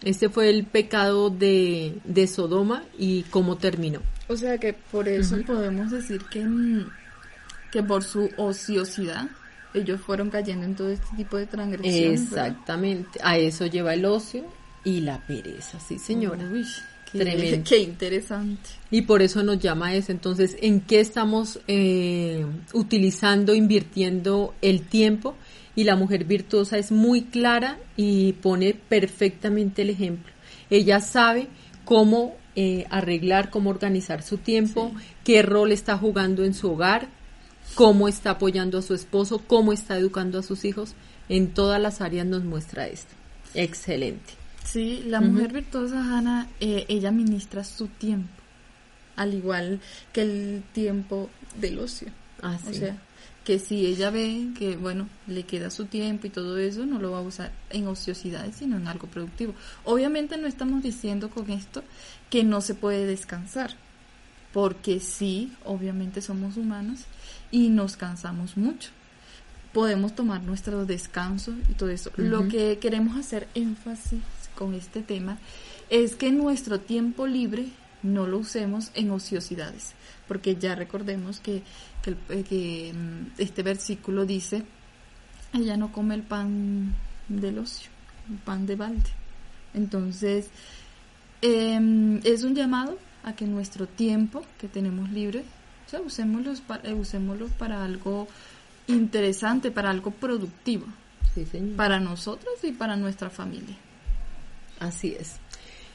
Este 0.00 0.30
fue 0.30 0.48
el 0.48 0.64
pecado 0.64 1.28
de, 1.28 2.00
Sodoma 2.26 2.82
y 2.98 3.24
cómo 3.24 3.58
terminó. 3.58 4.00
O 4.28 4.38
sea 4.38 4.56
que 4.56 4.72
por 4.72 5.06
eso 5.06 5.36
podemos 5.46 5.90
decir 5.90 6.22
que, 6.30 6.46
mm, 6.46 6.88
que 7.70 7.82
por 7.82 8.04
su 8.04 8.30
ociosidad 8.38 9.28
ellos 9.74 10.00
fueron 10.00 10.30
cayendo 10.30 10.64
en 10.64 10.74
todo 10.74 10.88
este 10.88 11.14
tipo 11.14 11.36
de 11.36 11.44
transgresiones. 11.44 12.22
Exactamente, 12.22 13.20
a 13.22 13.36
eso 13.36 13.66
lleva 13.66 13.92
el 13.92 14.06
ocio 14.06 14.46
y 14.84 15.00
la 15.00 15.18
pereza, 15.18 15.80
sí 15.80 15.98
señora. 15.98 16.48
Uy, 16.52 16.64
qué, 17.10 17.62
qué 17.64 17.78
interesante. 17.78 18.70
Y 18.90 19.02
por 19.02 19.22
eso 19.22 19.42
nos 19.42 19.58
llama 19.58 19.94
eso. 19.94 20.12
Entonces, 20.12 20.56
¿en 20.60 20.80
qué 20.80 21.00
estamos 21.00 21.60
eh, 21.66 22.44
utilizando, 22.72 23.54
invirtiendo 23.54 24.54
el 24.60 24.82
tiempo? 24.82 25.34
Y 25.74 25.84
la 25.84 25.96
mujer 25.96 26.24
virtuosa 26.24 26.78
es 26.78 26.92
muy 26.92 27.22
clara 27.22 27.78
y 27.96 28.34
pone 28.34 28.74
perfectamente 28.74 29.82
el 29.82 29.90
ejemplo. 29.90 30.32
Ella 30.70 31.00
sabe 31.00 31.48
cómo 31.84 32.36
eh, 32.54 32.86
arreglar, 32.90 33.50
cómo 33.50 33.70
organizar 33.70 34.22
su 34.22 34.38
tiempo, 34.38 34.92
qué 35.24 35.42
rol 35.42 35.72
está 35.72 35.98
jugando 35.98 36.44
en 36.44 36.54
su 36.54 36.70
hogar, 36.70 37.08
cómo 37.74 38.06
está 38.06 38.30
apoyando 38.30 38.78
a 38.78 38.82
su 38.82 38.94
esposo, 38.94 39.42
cómo 39.44 39.72
está 39.72 39.96
educando 39.96 40.38
a 40.38 40.42
sus 40.42 40.64
hijos. 40.64 40.94
En 41.28 41.48
todas 41.48 41.80
las 41.80 42.00
áreas 42.00 42.26
nos 42.26 42.44
muestra 42.44 42.86
esto. 42.86 43.12
Excelente. 43.54 44.43
Sí, 44.64 45.04
la 45.06 45.20
mujer 45.20 45.52
virtuosa, 45.52 46.02
Hannah, 46.02 46.48
eh, 46.58 46.86
ella 46.88 47.10
ministra 47.10 47.62
su 47.62 47.86
tiempo, 47.86 48.42
al 49.14 49.34
igual 49.34 49.80
que 50.12 50.22
el 50.22 50.64
tiempo 50.72 51.30
del 51.60 51.78
ocio. 51.78 52.08
Ah, 52.42 52.58
o 52.68 52.72
sea, 52.72 52.96
que 53.44 53.58
si 53.58 53.86
ella 53.86 54.10
ve 54.10 54.48
que, 54.58 54.76
bueno, 54.76 55.08
le 55.26 55.44
queda 55.44 55.70
su 55.70 55.84
tiempo 55.84 56.26
y 56.26 56.30
todo 56.30 56.56
eso, 56.56 56.86
no 56.86 56.98
lo 56.98 57.12
va 57.12 57.18
a 57.18 57.22
usar 57.22 57.52
en 57.70 57.86
ociosidades, 57.86 58.56
sino 58.56 58.76
en 58.78 58.88
algo 58.88 59.06
productivo. 59.06 59.54
Obviamente 59.84 60.38
no 60.38 60.46
estamos 60.46 60.82
diciendo 60.82 61.30
con 61.30 61.50
esto 61.50 61.84
que 62.30 62.42
no 62.42 62.60
se 62.60 62.74
puede 62.74 63.06
descansar, 63.06 63.76
porque 64.52 64.98
sí, 64.98 65.52
obviamente 65.64 66.22
somos 66.22 66.56
humanos 66.56 67.00
y 67.50 67.68
nos 67.68 67.96
cansamos 67.96 68.56
mucho 68.56 68.90
podemos 69.72 70.14
tomar 70.14 70.40
nuestro 70.44 70.86
descanso 70.86 71.52
y 71.68 71.74
todo 71.74 71.90
eso. 71.90 72.12
Lo 72.16 72.46
que 72.46 72.78
queremos 72.78 73.18
hacer 73.18 73.48
énfasis 73.54 74.20
con 74.54 74.74
este 74.74 75.02
tema 75.02 75.38
es 75.90 76.16
que 76.16 76.32
nuestro 76.32 76.80
tiempo 76.80 77.26
libre 77.26 77.68
no 78.02 78.26
lo 78.26 78.38
usemos 78.38 78.90
en 78.94 79.10
ociosidades, 79.10 79.94
porque 80.28 80.56
ya 80.56 80.74
recordemos 80.74 81.40
que, 81.40 81.62
que, 82.02 82.14
eh, 82.28 82.92
mm, 82.92 83.40
este 83.40 83.62
versículo 83.62 84.26
dice, 84.26 84.62
ella 85.54 85.76
no 85.76 85.90
come 85.90 86.14
el 86.14 86.22
pan 86.22 86.94
del 87.28 87.58
ocio, 87.58 87.90
el 88.30 88.36
pan 88.38 88.66
de 88.66 88.76
balde. 88.76 89.10
Entonces, 89.72 90.48
em, 91.40 92.20
es 92.24 92.44
un 92.44 92.54
llamado 92.54 92.98
a 93.24 93.34
que 93.34 93.46
nuestro 93.46 93.86
tiempo 93.86 94.44
que 94.60 94.68
tenemos 94.68 95.10
libre, 95.10 95.42
o 95.86 95.90
sea, 95.90 96.00
usémoslo 96.00 96.54
para, 96.66 96.88
eh, 96.88 96.94
usémoslo 96.94 97.48
para 97.48 97.84
algo 97.84 98.28
interesante, 98.86 99.70
para 99.70 99.90
algo 99.90 100.10
productivo, 100.10 100.86
para 101.76 102.00
nosotros 102.00 102.52
y 102.62 102.72
para 102.72 102.96
nuestra 102.96 103.30
familia. 103.30 103.76
Así 104.84 105.16
es. 105.18 105.36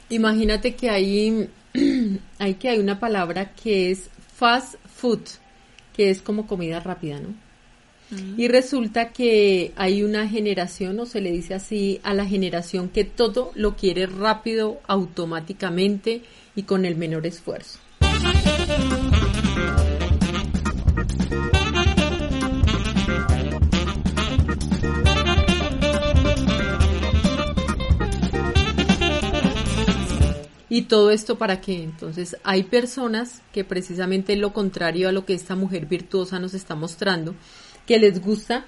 Imagínate 0.10 0.76
que 0.76 0.90
hay, 0.90 1.50
hay 2.40 2.54
que 2.56 2.70
hay 2.70 2.80
una 2.80 3.00
palabra 3.00 3.54
que 3.54 3.92
es 3.92 4.10
fast 4.36 4.76
food, 4.88 5.22
que 5.96 6.10
es 6.10 6.22
como 6.22 6.48
comida 6.48 6.80
rápida, 6.80 7.20
¿no? 7.20 7.50
Y 8.38 8.48
resulta 8.48 9.10
que 9.10 9.72
hay 9.76 10.02
una 10.02 10.28
generación, 10.28 11.00
o 11.00 11.06
se 11.06 11.22
le 11.22 11.32
dice 11.32 11.54
así, 11.54 12.00
a 12.02 12.16
la 12.16 12.26
generación 12.26 12.90
que 12.90 13.04
todo 13.04 13.52
lo 13.54 13.76
quiere 13.76 14.08
rápido, 14.08 14.80
automáticamente 14.88 16.24
y 16.56 16.64
con 16.64 16.86
el 16.86 16.96
menor 16.96 17.28
esfuerzo. 17.28 17.78
Y 30.70 30.84
todo 30.84 31.10
esto 31.10 31.38
para 31.38 31.62
qué? 31.62 31.84
Entonces 31.84 32.38
hay 32.44 32.64
personas 32.64 33.42
que 33.52 33.64
precisamente 33.64 34.36
lo 34.36 34.54
contrario 34.54 35.10
a 35.10 35.12
lo 35.12 35.26
que 35.26 35.34
esta 35.34 35.56
mujer 35.56 35.88
virtuosa 35.88 36.40
nos 36.40 36.54
está 36.54 36.76
mostrando, 36.76 37.34
que 37.88 37.98
les 37.98 38.22
gusta 38.22 38.66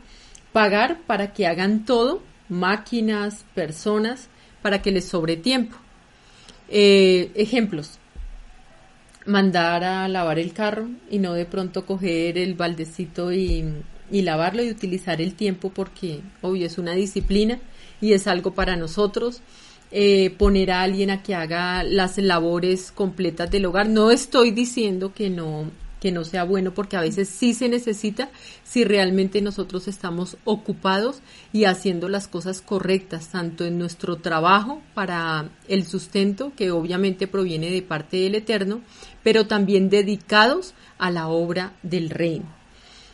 pagar 0.51 1.01
para 1.05 1.31
que 1.31 1.46
hagan 1.46 1.86
todo, 1.86 2.24
máquinas, 2.50 3.46
personas, 3.53 4.29
para 4.63 4.81
que 4.81 4.91
les 4.91 5.05
sobre 5.05 5.38
tiempo. 5.38 5.77
Eh, 6.70 7.31
ejemplos, 7.36 8.00
mandar 9.25 9.84
a 9.84 10.08
lavar 10.08 10.39
el 10.39 10.53
carro 10.53 10.88
y 11.10 11.20
no 11.20 11.34
de 11.34 11.46
pronto 11.46 11.86
coger 11.86 12.38
el 12.39 12.55
baldecito 12.55 13.31
y, 13.31 13.63
y 14.10 14.22
lavarlo 14.24 14.63
y 14.63 14.72
utilizar 14.72 15.22
el 15.22 15.36
tiempo 15.36 15.70
porque, 15.70 16.22
obvio, 16.41 16.65
es 16.65 16.79
una 16.79 16.93
disciplina 16.93 17.60
y 18.00 18.13
es 18.13 18.25
algo 18.25 18.55
para 18.55 18.75
nosotros 18.75 19.41
eh, 19.91 20.29
poner 20.38 20.71
a 20.71 20.83
alguien 20.83 21.10
a 21.12 21.21
que 21.21 21.36
haga 21.36 21.83
las 21.83 22.17
labores 22.17 22.91
completas 22.91 23.51
del 23.51 23.65
hogar. 23.65 23.89
No 23.89 24.10
estoy 24.12 24.51
diciendo 24.51 25.13
que 25.13 25.29
no, 25.29 25.69
que 26.00 26.12
no 26.12 26.24
sea 26.24 26.43
bueno, 26.45 26.74
porque 26.74 26.98
a 26.98 27.01
veces 27.01 27.29
sí 27.29 27.53
se 27.53 27.69
necesita 27.69 28.31
si 28.63 28.83
realmente 28.83 29.41
nosotros 29.41 29.88
estamos 29.88 30.38
ocupados 30.45 31.21
y 31.53 31.65
haciendo 31.65 32.10
las 32.10 32.27
cosas 32.27 32.62
correctas, 32.62 33.29
tanto 33.29 33.65
en 33.65 33.77
nuestro 33.77 34.15
trabajo 34.15 34.81
para 34.95 35.50
el 35.67 35.86
sustento, 35.86 36.53
que 36.55 36.71
obviamente 36.71 37.27
proviene 37.27 37.69
de 37.69 37.83
parte 37.83 38.17
del 38.17 38.36
Eterno, 38.36 38.81
pero 39.24 39.45
también 39.45 39.89
dedicados 39.89 40.74
a 40.98 41.12
la 41.12 41.27
obra 41.27 41.74
del 41.83 42.10
reino. 42.10 42.45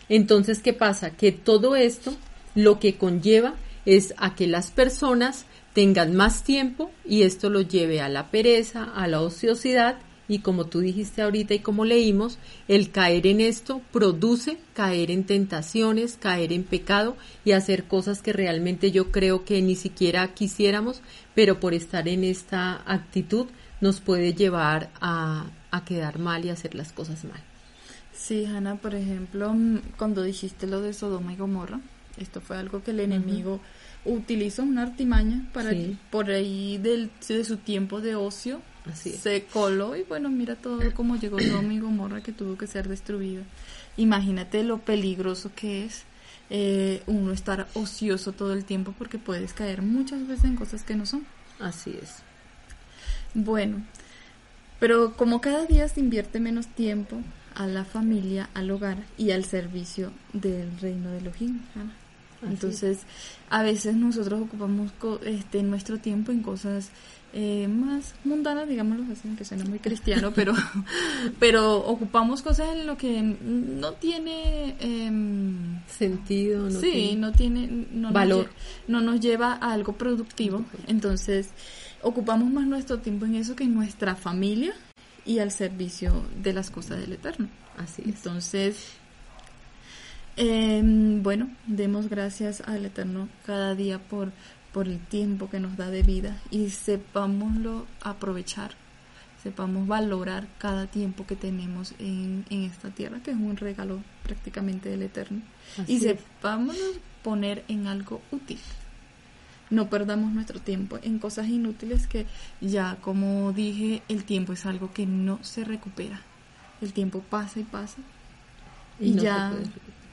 Entonces, 0.10 0.60
¿qué 0.60 0.74
pasa? 0.74 1.12
Que 1.12 1.34
todo 1.34 1.76
esto 1.76 2.16
lo 2.56 2.80
que 2.80 2.96
conlleva 2.96 3.56
es 3.86 4.14
a 4.18 4.36
que 4.36 4.48
las 4.48 4.72
personas 4.72 5.46
tengan 5.78 6.16
más 6.16 6.44
tiempo 6.44 6.90
y 7.06 7.22
esto 7.22 7.52
lo 7.52 7.62
lleve 7.62 8.02
a 8.02 8.10
la 8.10 8.32
pereza, 8.32 8.86
a 8.96 9.06
la 9.06 9.22
ociosidad 9.22 10.00
y 10.28 10.40
como 10.40 10.66
tú 10.66 10.80
dijiste 10.80 11.22
ahorita 11.22 11.54
y 11.54 11.60
como 11.60 11.86
leímos, 11.86 12.40
el 12.68 12.90
caer 12.90 13.28
en 13.28 13.42
esto 13.42 13.80
produce 13.94 14.58
caer 14.74 15.12
en 15.12 15.24
tentaciones, 15.24 16.18
caer 16.20 16.52
en 16.52 16.64
pecado 16.64 17.16
y 17.46 17.52
hacer 17.52 17.84
cosas 17.84 18.24
que 18.24 18.34
realmente 18.34 18.90
yo 18.90 19.12
creo 19.12 19.46
que 19.46 19.62
ni 19.62 19.76
siquiera 19.76 20.34
quisiéramos, 20.34 21.04
pero 21.36 21.60
por 21.60 21.76
estar 21.76 22.08
en 22.08 22.24
esta 22.24 22.82
actitud 22.92 23.46
nos 23.80 24.02
puede 24.02 24.34
llevar 24.34 24.90
a, 25.00 25.46
a 25.70 25.86
quedar 25.86 26.18
mal 26.18 26.44
y 26.44 26.50
hacer 26.50 26.74
las 26.74 26.92
cosas 26.92 27.24
mal. 27.24 27.44
Sí, 28.14 28.46
Hanna, 28.46 28.78
por 28.78 28.96
ejemplo, 28.96 29.56
cuando 29.96 30.24
dijiste 30.24 30.66
lo 30.66 30.82
de 30.82 30.94
Sodoma 30.94 31.34
y 31.34 31.36
Gomorra, 31.36 31.82
esto 32.18 32.42
fue 32.42 32.58
algo 32.58 32.82
que 32.82 32.90
el 32.90 33.00
enemigo 33.00 33.60
utilizó 34.06 34.64
una 34.64 34.84
artimaña 34.84 35.48
para 35.54 35.72
por 36.12 36.30
ahí 36.30 36.78
del, 36.78 37.10
de 37.28 37.44
su 37.44 37.58
tiempo 37.58 38.02
de 38.02 38.16
ocio 38.16 38.62
se 38.94 39.44
coló 39.52 39.98
y 39.98 40.04
bueno 40.04 40.30
mira 40.30 40.56
todo 40.56 40.80
como 40.94 41.18
llegó 41.18 41.40
Sodoma 41.40 41.74
y 41.74 41.80
Gomorra 41.80 42.22
que 42.22 42.32
tuvo 42.32 42.58
que 42.58 42.68
ser 42.68 42.88
destruida 42.88 43.42
imagínate 43.98 44.64
lo 44.64 44.78
peligroso 44.78 45.52
que 45.54 45.84
es 45.84 46.04
eh, 46.50 47.04
uno 47.08 47.34
estar 47.34 47.68
ocioso 47.74 48.32
todo 48.32 48.54
el 48.54 48.64
tiempo 48.64 48.94
porque 48.98 49.18
puedes 49.18 49.52
caer 49.52 49.82
muchas 49.82 50.26
veces 50.26 50.46
en 50.46 50.56
cosas 50.56 50.84
que 50.84 50.96
no 50.96 51.06
son. 51.06 51.26
Así 51.60 51.94
es. 52.02 52.20
Bueno 53.34 53.84
pero 54.80 55.14
como 55.14 55.42
cada 55.42 55.66
día 55.66 55.88
se 55.88 56.00
invierte 56.00 56.40
menos 56.40 56.68
tiempo 56.68 57.18
a 57.56 57.66
la 57.66 57.84
familia, 57.84 58.50
al 58.54 58.70
hogar 58.70 58.98
y 59.18 59.32
al 59.32 59.44
servicio 59.46 60.12
del 60.34 60.78
reino 60.80 61.10
de 61.10 61.18
Elohim. 61.18 61.62
Entonces, 62.44 63.00
a 63.50 63.64
veces 63.64 63.96
nosotros 63.96 64.42
ocupamos 64.42 64.92
este 65.26 65.64
nuestro 65.64 65.98
tiempo 66.00 66.32
en 66.32 66.44
cosas 66.44 66.92
eh, 67.34 67.68
más 67.68 68.16
mundanas, 68.24 68.68
digámoslo 68.68 69.04
así, 69.12 69.28
que 69.38 69.44
suena 69.44 69.66
muy 69.66 69.80
cristiano, 69.80 70.32
pero, 70.34 70.54
pero 71.40 71.78
ocupamos 71.86 72.42
cosas 72.42 72.70
en 72.74 72.88
lo 72.88 72.98
que 72.98 73.22
no 73.22 73.94
tiene 73.94 74.76
em, 74.80 75.82
sentido, 75.88 76.70
no 76.70 76.80
sí, 76.80 77.16
no 77.18 77.32
tiene 77.32 77.86
valor, 78.12 78.50
no 78.88 79.02
nos 79.02 79.20
lleva 79.20 79.54
a 79.54 79.74
algo 79.74 79.94
productivo. 79.94 80.64
Entonces, 80.88 81.50
ocupamos 82.02 82.52
más 82.52 82.66
nuestro 82.66 83.00
tiempo 83.00 83.26
en 83.26 83.36
eso 83.36 83.56
que 83.56 83.66
en 83.66 83.76
nuestra 83.76 84.16
familia 84.16 84.74
y 85.26 85.40
al 85.40 85.52
servicio 85.52 86.24
de 86.42 86.54
las 86.54 86.72
cosas 86.72 87.00
del 87.00 87.14
Eterno. 87.14 87.50
Así 87.78 88.04
Entonces, 88.06 88.94
Em, 90.40 91.24
bueno, 91.24 91.50
demos 91.66 92.10
gracias 92.10 92.62
al 92.62 92.86
Eterno 92.86 93.28
cada 93.44 93.74
día 93.74 93.98
por, 93.98 94.32
por 94.72 94.88
el 94.88 95.00
tiempo 95.00 95.50
que 95.50 95.60
nos 95.60 95.76
da 95.78 95.90
de 95.90 96.04
vida 96.04 96.40
y 96.52 96.70
sepámoslo 96.70 97.88
aprovechar, 98.02 98.70
sepamos 99.42 99.88
valorar 99.88 100.48
cada 100.60 100.86
tiempo 100.86 101.26
que 101.26 101.36
tenemos 101.36 101.96
en, 101.98 102.46
en 102.52 102.66
esta 102.66 102.92
tierra, 102.92 103.20
que 103.24 103.32
es 103.32 103.38
un 103.38 103.58
regalo 103.58 104.00
prácticamente 104.22 104.90
del 104.90 105.02
Eterno, 105.02 105.42
y 105.88 106.00
sepámoslo 106.00 106.86
poner 107.24 107.64
en 107.68 107.88
algo 107.88 108.22
útil. 108.32 108.60
No 109.72 109.90
perdamos 109.90 110.32
nuestro 110.34 110.62
tiempo 110.62 111.00
en 111.02 111.18
cosas 111.18 111.48
inútiles 111.48 112.06
que 112.06 112.28
ya, 112.62 112.98
como 113.02 113.54
dije, 113.54 114.04
el 114.08 114.24
tiempo 114.24 114.54
es 114.54 114.68
algo 114.68 114.94
que 114.94 115.08
no 115.08 115.40
se 115.42 115.64
recupera. 115.64 116.22
El 116.80 116.94
tiempo 116.94 117.24
pasa 117.28 117.60
y 117.60 117.64
pasa 117.64 117.98
y, 119.00 119.14
ya 119.16 119.52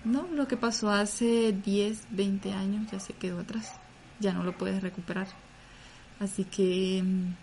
no, 0.04 0.26
lo 0.32 0.46
que 0.46 0.56
pasó 0.56 0.90
hace 0.90 1.52
10, 1.52 2.08
20 2.10 2.52
años 2.52 2.90
ya 2.90 3.00
se 3.00 3.14
quedó 3.14 3.40
atrás. 3.40 3.72
Ya 4.20 4.32
no 4.32 4.44
lo 4.44 4.56
puedes 4.56 4.82
recuperar. 4.82 5.26
Así 6.20 6.44
que 6.44 7.02
mm, 7.02 7.34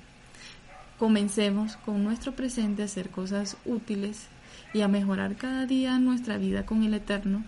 comencemos 0.98 1.76
con 1.78 2.04
nuestro 2.04 2.34
presente 2.34 2.84
a 2.84 2.86
hacer 2.86 3.10
cosas 3.10 3.58
útiles 3.66 4.28
y 4.74 4.82
a 4.82 4.88
mejorar 4.88 5.36
cada 5.36 5.66
día 5.66 5.98
nuestra 6.00 6.38
vida 6.38 6.66
con 6.66 6.84
el 6.84 6.94
Eterno. 6.94 7.44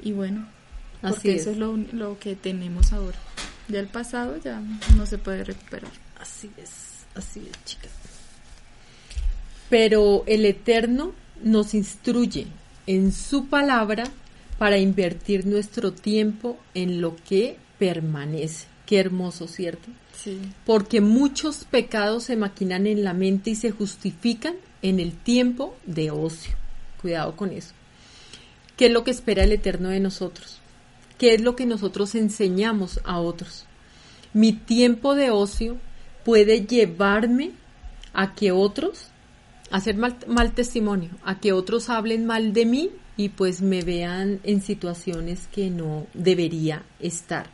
Y 0.00 0.12
bueno, 0.12 0.46
porque 1.00 1.34
eso 1.34 1.50
es 1.50 1.56
lo, 1.56 1.76
lo 1.76 2.18
que 2.18 2.36
tenemos 2.36 2.92
ahora. 2.92 3.18
Ya 3.68 3.80
el 3.80 3.88
pasado 3.88 4.36
ya 4.38 4.60
no 4.96 5.06
se 5.06 5.18
puede 5.18 5.44
recuperar. 5.44 5.90
Así 6.20 6.50
es, 6.56 7.06
así 7.14 7.48
es, 7.50 7.64
chicas. 7.64 7.90
Pero 9.68 10.24
el 10.26 10.44
Eterno 10.44 11.12
nos 11.42 11.74
instruye 11.74 12.46
en 12.86 13.12
su 13.12 13.46
palabra 13.46 14.04
para 14.58 14.78
invertir 14.78 15.46
nuestro 15.46 15.92
tiempo 15.92 16.58
en 16.74 17.00
lo 17.00 17.16
que 17.16 17.56
permanece. 17.78 18.66
Qué 18.86 18.98
hermoso, 18.98 19.48
¿cierto? 19.48 19.88
Sí. 20.16 20.40
Porque 20.66 21.00
muchos 21.00 21.64
pecados 21.64 22.24
se 22.24 22.36
maquinan 22.36 22.86
en 22.86 23.04
la 23.04 23.14
mente 23.14 23.50
y 23.50 23.54
se 23.54 23.70
justifican 23.70 24.54
en 24.82 25.00
el 25.00 25.12
tiempo 25.12 25.76
de 25.86 26.10
ocio. 26.10 26.54
Cuidado 27.00 27.36
con 27.36 27.50
eso. 27.50 27.72
¿Qué 28.76 28.86
es 28.86 28.92
lo 28.92 29.04
que 29.04 29.10
espera 29.10 29.44
el 29.44 29.52
Eterno 29.52 29.88
de 29.88 30.00
nosotros? 30.00 30.60
¿Qué 31.18 31.34
es 31.34 31.40
lo 31.40 31.56
que 31.56 31.66
nosotros 31.66 32.14
enseñamos 32.14 33.00
a 33.04 33.20
otros? 33.20 33.66
Mi 34.32 34.52
tiempo 34.52 35.14
de 35.14 35.30
ocio 35.30 35.76
puede 36.24 36.66
llevarme 36.66 37.52
a 38.12 38.34
que 38.34 38.52
otros 38.52 39.11
hacer 39.72 39.96
mal, 39.96 40.16
mal 40.28 40.52
testimonio, 40.52 41.10
a 41.24 41.40
que 41.40 41.52
otros 41.52 41.88
hablen 41.88 42.26
mal 42.26 42.52
de 42.52 42.66
mí 42.66 42.90
y 43.16 43.30
pues 43.30 43.60
me 43.62 43.82
vean 43.82 44.40
en 44.44 44.62
situaciones 44.62 45.48
que 45.50 45.70
no 45.70 46.06
debería 46.14 46.82
estar. 47.00 47.46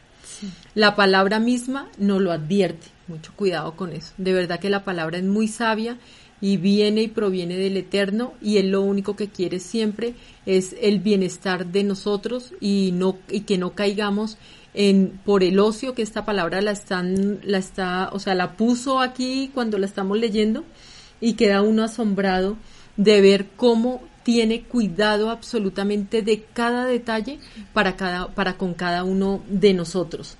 La 0.74 0.94
palabra 0.94 1.40
misma 1.40 1.88
no 1.96 2.20
lo 2.20 2.32
advierte, 2.32 2.88
mucho 3.06 3.32
cuidado 3.34 3.74
con 3.74 3.92
eso. 3.92 4.12
De 4.18 4.32
verdad 4.32 4.60
que 4.60 4.70
la 4.70 4.84
palabra 4.84 5.18
es 5.18 5.24
muy 5.24 5.48
sabia 5.48 5.96
y 6.40 6.56
viene 6.56 7.02
y 7.02 7.08
proviene 7.08 7.56
del 7.56 7.76
Eterno 7.76 8.34
y 8.40 8.58
él 8.58 8.70
lo 8.70 8.82
único 8.82 9.16
que 9.16 9.28
quiere 9.28 9.58
siempre 9.58 10.14
es 10.46 10.76
el 10.80 11.00
bienestar 11.00 11.66
de 11.66 11.82
nosotros 11.82 12.52
y 12.60 12.90
no 12.94 13.18
y 13.28 13.40
que 13.40 13.58
no 13.58 13.74
caigamos 13.74 14.38
en 14.74 15.20
por 15.24 15.42
el 15.42 15.58
ocio 15.58 15.94
que 15.94 16.02
esta 16.02 16.24
palabra 16.24 16.60
la 16.62 16.70
están 16.70 17.40
la 17.42 17.58
está, 17.58 18.10
o 18.12 18.20
sea, 18.20 18.34
la 18.34 18.56
puso 18.56 19.00
aquí 19.00 19.50
cuando 19.52 19.78
la 19.78 19.86
estamos 19.86 20.18
leyendo 20.18 20.64
y 21.20 21.34
queda 21.34 21.62
uno 21.62 21.84
asombrado 21.84 22.56
de 22.96 23.20
ver 23.20 23.46
cómo 23.56 24.02
tiene 24.22 24.62
cuidado 24.62 25.30
absolutamente 25.30 26.20
de 26.22 26.44
cada 26.52 26.84
detalle 26.84 27.38
para, 27.72 27.96
cada, 27.96 28.28
para 28.34 28.58
con 28.58 28.74
cada 28.74 29.04
uno 29.04 29.42
de 29.48 29.72
nosotros. 29.72 30.36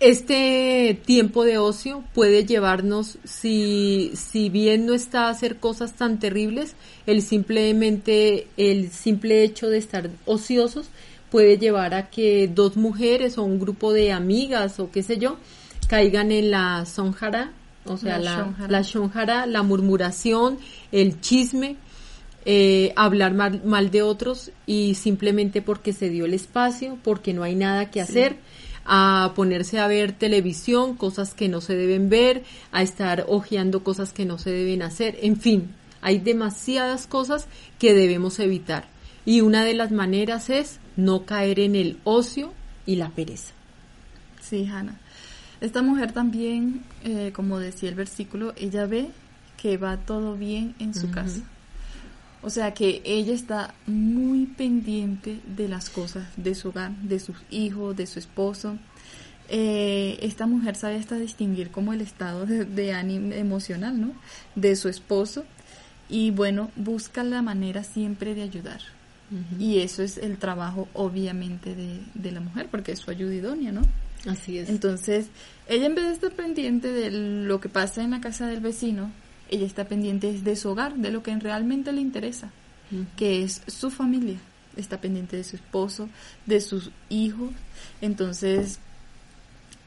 Este 0.00 0.98
tiempo 1.04 1.44
de 1.44 1.58
ocio 1.58 2.02
puede 2.14 2.46
llevarnos, 2.46 3.18
si, 3.24 4.12
si 4.14 4.48
bien 4.48 4.86
no 4.86 4.94
está 4.94 5.26
a 5.26 5.30
hacer 5.30 5.58
cosas 5.58 5.92
tan 5.92 6.18
terribles, 6.18 6.74
el 7.06 7.20
simplemente, 7.20 8.46
el 8.56 8.90
simple 8.90 9.44
hecho 9.44 9.68
de 9.68 9.76
estar 9.76 10.08
ociosos 10.24 10.88
puede 11.30 11.58
llevar 11.58 11.94
a 11.94 12.08
que 12.08 12.48
dos 12.48 12.76
mujeres 12.76 13.36
o 13.36 13.42
un 13.42 13.60
grupo 13.60 13.92
de 13.92 14.10
amigas 14.10 14.80
o 14.80 14.90
qué 14.90 15.02
sé 15.02 15.18
yo 15.18 15.36
caigan 15.86 16.32
en 16.32 16.50
la 16.50 16.86
sonjara 16.86 17.52
o 17.90 17.96
sea, 17.96 18.18
la, 18.18 18.54
la, 18.68 18.82
shonjara, 18.82 19.46
la 19.46 19.62
murmuración, 19.62 20.58
el 20.92 21.20
chisme, 21.20 21.76
eh, 22.44 22.92
hablar 22.96 23.34
mal, 23.34 23.90
de 23.90 24.02
otros 24.02 24.50
y 24.66 24.94
simplemente 24.94 25.60
porque 25.60 25.92
se 25.92 26.08
dio 26.08 26.24
el 26.24 26.34
espacio, 26.34 26.98
porque 27.02 27.34
no 27.34 27.42
hay 27.42 27.54
nada 27.54 27.90
que 27.90 28.00
hacer, 28.00 28.36
a 28.84 29.32
ponerse 29.34 29.78
a 29.78 29.86
ver 29.86 30.12
televisión, 30.12 30.96
cosas 30.96 31.34
que 31.34 31.48
no 31.48 31.60
se 31.60 31.76
deben 31.76 32.08
ver, 32.08 32.44
a 32.72 32.82
estar 32.82 33.26
hojeando 33.28 33.84
cosas 33.84 34.12
que 34.12 34.24
no 34.24 34.38
se 34.38 34.50
deben 34.50 34.82
hacer, 34.82 35.18
en 35.22 35.36
fin, 35.36 35.74
hay 36.00 36.18
demasiadas 36.18 37.06
cosas 37.06 37.46
que 37.78 37.92
debemos 37.92 38.38
evitar. 38.38 38.88
Y 39.26 39.42
una 39.42 39.64
de 39.64 39.74
las 39.74 39.90
maneras 39.90 40.48
es 40.48 40.80
no 40.96 41.26
caer 41.26 41.60
en 41.60 41.76
el 41.76 41.98
ocio 42.04 42.52
y 42.86 42.96
la 42.96 43.10
pereza. 43.10 43.52
Sí, 44.40 44.66
Hannah. 44.66 44.98
Esta 45.60 45.82
mujer 45.82 46.12
también, 46.12 46.82
eh, 47.04 47.32
como 47.34 47.58
decía 47.58 47.88
el 47.88 47.94
versículo, 47.94 48.54
ella 48.56 48.86
ve 48.86 49.10
que 49.60 49.76
va 49.76 49.98
todo 49.98 50.36
bien 50.36 50.74
en 50.78 50.94
su 50.94 51.10
casa. 51.10 51.40
O 52.42 52.48
sea 52.48 52.72
que 52.72 53.02
ella 53.04 53.34
está 53.34 53.74
muy 53.86 54.46
pendiente 54.46 55.40
de 55.56 55.68
las 55.68 55.90
cosas 55.90 56.26
de 56.38 56.54
su 56.54 56.70
hogar, 56.70 56.92
de 57.02 57.20
sus 57.20 57.36
hijos, 57.50 57.94
de 57.94 58.06
su 58.06 58.18
esposo. 58.18 58.78
Eh, 59.50 60.18
esta 60.22 60.46
mujer 60.46 60.76
sabe 60.76 60.96
hasta 60.96 61.16
distinguir 61.16 61.70
como 61.70 61.92
el 61.92 62.00
estado 62.00 62.46
de, 62.46 62.92
ánimo 62.94 63.34
emocional, 63.34 64.00
¿no? 64.00 64.12
De 64.54 64.76
su 64.76 64.88
esposo 64.88 65.44
y 66.08 66.30
bueno, 66.30 66.70
busca 66.76 67.22
la 67.22 67.42
manera 67.42 67.84
siempre 67.84 68.34
de 68.34 68.42
ayudar. 68.42 68.80
Y 69.60 69.78
eso 69.78 70.02
es 70.02 70.18
el 70.18 70.38
trabajo 70.38 70.88
obviamente 70.92 71.76
de, 71.76 72.00
de 72.14 72.32
la 72.32 72.40
mujer, 72.40 72.66
porque 72.68 72.90
es 72.90 72.98
su 72.98 73.12
ayuda 73.12 73.32
idónea, 73.32 73.70
¿no? 73.70 73.82
Así 74.26 74.58
es. 74.58 74.68
Entonces, 74.68 75.28
ella 75.68 75.86
en 75.86 75.94
vez 75.94 76.06
de 76.06 76.12
estar 76.12 76.32
pendiente 76.32 76.92
de 76.92 77.10
lo 77.10 77.60
que 77.60 77.68
pasa 77.68 78.02
en 78.02 78.10
la 78.10 78.20
casa 78.20 78.46
del 78.46 78.60
vecino, 78.60 79.10
ella 79.48 79.66
está 79.66 79.86
pendiente 79.86 80.32
de 80.32 80.56
su 80.56 80.68
hogar, 80.68 80.94
de 80.96 81.10
lo 81.10 81.22
que 81.22 81.34
realmente 81.36 81.92
le 81.92 82.00
interesa, 82.00 82.50
que 83.16 83.42
es 83.42 83.62
su 83.66 83.90
familia. 83.90 84.38
Está 84.76 85.00
pendiente 85.00 85.36
de 85.36 85.44
su 85.44 85.56
esposo, 85.56 86.08
de 86.46 86.60
sus 86.60 86.90
hijos. 87.08 87.50
Entonces, 88.00 88.78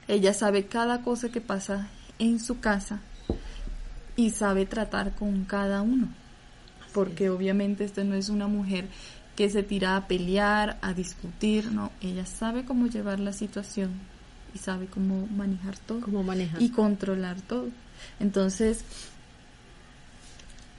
ella 0.08 0.34
sabe 0.34 0.66
cada 0.66 1.02
cosa 1.02 1.30
que 1.30 1.42
pasa 1.42 1.88
en 2.20 2.40
su 2.40 2.60
casa 2.60 3.02
y 4.16 4.32
sabe 4.32 4.66
tratar 4.66 5.16
con 5.16 5.46
cada 5.46 5.82
uno. 5.82 6.10
Porque 6.94 7.30
obviamente 7.30 7.86
esta 7.86 8.04
no 8.04 8.16
es 8.16 8.30
una 8.30 8.48
mujer 8.48 8.88
que 9.36 9.50
se 9.50 9.64
tira 9.64 9.96
a 9.96 10.08
pelear, 10.08 10.78
a 10.82 10.94
discutir, 10.94 11.72
no, 11.72 11.92
ella 12.02 12.26
sabe 12.26 12.66
cómo 12.66 12.88
llevar 12.88 13.20
la 13.20 13.34
situación 13.34 14.13
y 14.54 14.58
sabe 14.58 14.88
cómo 14.88 15.28
manejar 15.28 15.78
todo. 15.80 16.02
Cómo 16.02 16.24
manejar. 16.24 16.62
Y 16.62 16.70
controlar 16.70 17.42
todo. 17.42 17.70
Entonces, 18.20 18.84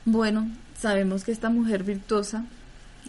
bueno, 0.05 0.51
sabemos 0.79 1.25
que 1.25 1.33
esta 1.33 1.51
mujer 1.51 1.83
virtuosa 1.83 2.45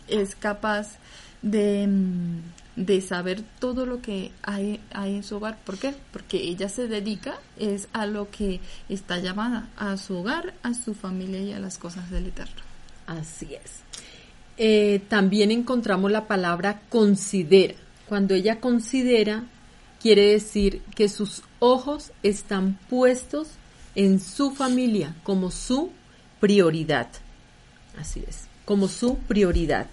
es 0.07 0.35
capaz 0.35 0.97
de, 1.41 1.87
mm, 1.87 2.39
de 2.75 3.01
saber 3.01 3.43
todo 3.59 3.85
lo 3.85 4.01
que 4.01 4.31
hay, 4.43 4.81
hay 4.91 5.15
en 5.15 5.23
su 5.23 5.37
hogar. 5.37 5.57
¿Por 5.65 5.77
qué? 5.77 5.93
Porque 6.11 6.37
ella 6.37 6.69
se 6.69 6.87
dedica 6.87 7.39
es 7.57 7.87
a 7.93 8.05
lo 8.05 8.29
que 8.29 8.59
está 8.89 9.19
llamada, 9.19 9.69
a 9.77 9.97
su 9.97 10.17
hogar, 10.17 10.53
a 10.63 10.73
su 10.73 10.93
familia 10.93 11.41
y 11.41 11.53
a 11.53 11.59
las 11.59 11.77
cosas 11.77 12.09
del 12.09 12.27
Eterno. 12.27 12.61
Así 13.07 13.53
es. 13.53 13.81
Eh, 14.57 15.01
también 15.09 15.51
encontramos 15.51 16.11
la 16.11 16.27
palabra 16.27 16.81
considera. 16.89 17.75
Cuando 18.07 18.33
ella 18.33 18.59
considera, 18.59 19.43
quiere 20.05 20.33
decir 20.33 20.83
que 20.93 21.09
sus 21.09 21.41
ojos 21.57 22.11
están 22.21 22.77
puestos 22.91 23.47
en 23.95 24.19
su 24.19 24.51
familia 24.51 25.15
como 25.23 25.49
su 25.49 25.89
prioridad. 26.39 27.07
Así 27.97 28.23
es, 28.27 28.43
como 28.65 28.87
su 28.87 29.17
prioridad. 29.17 29.87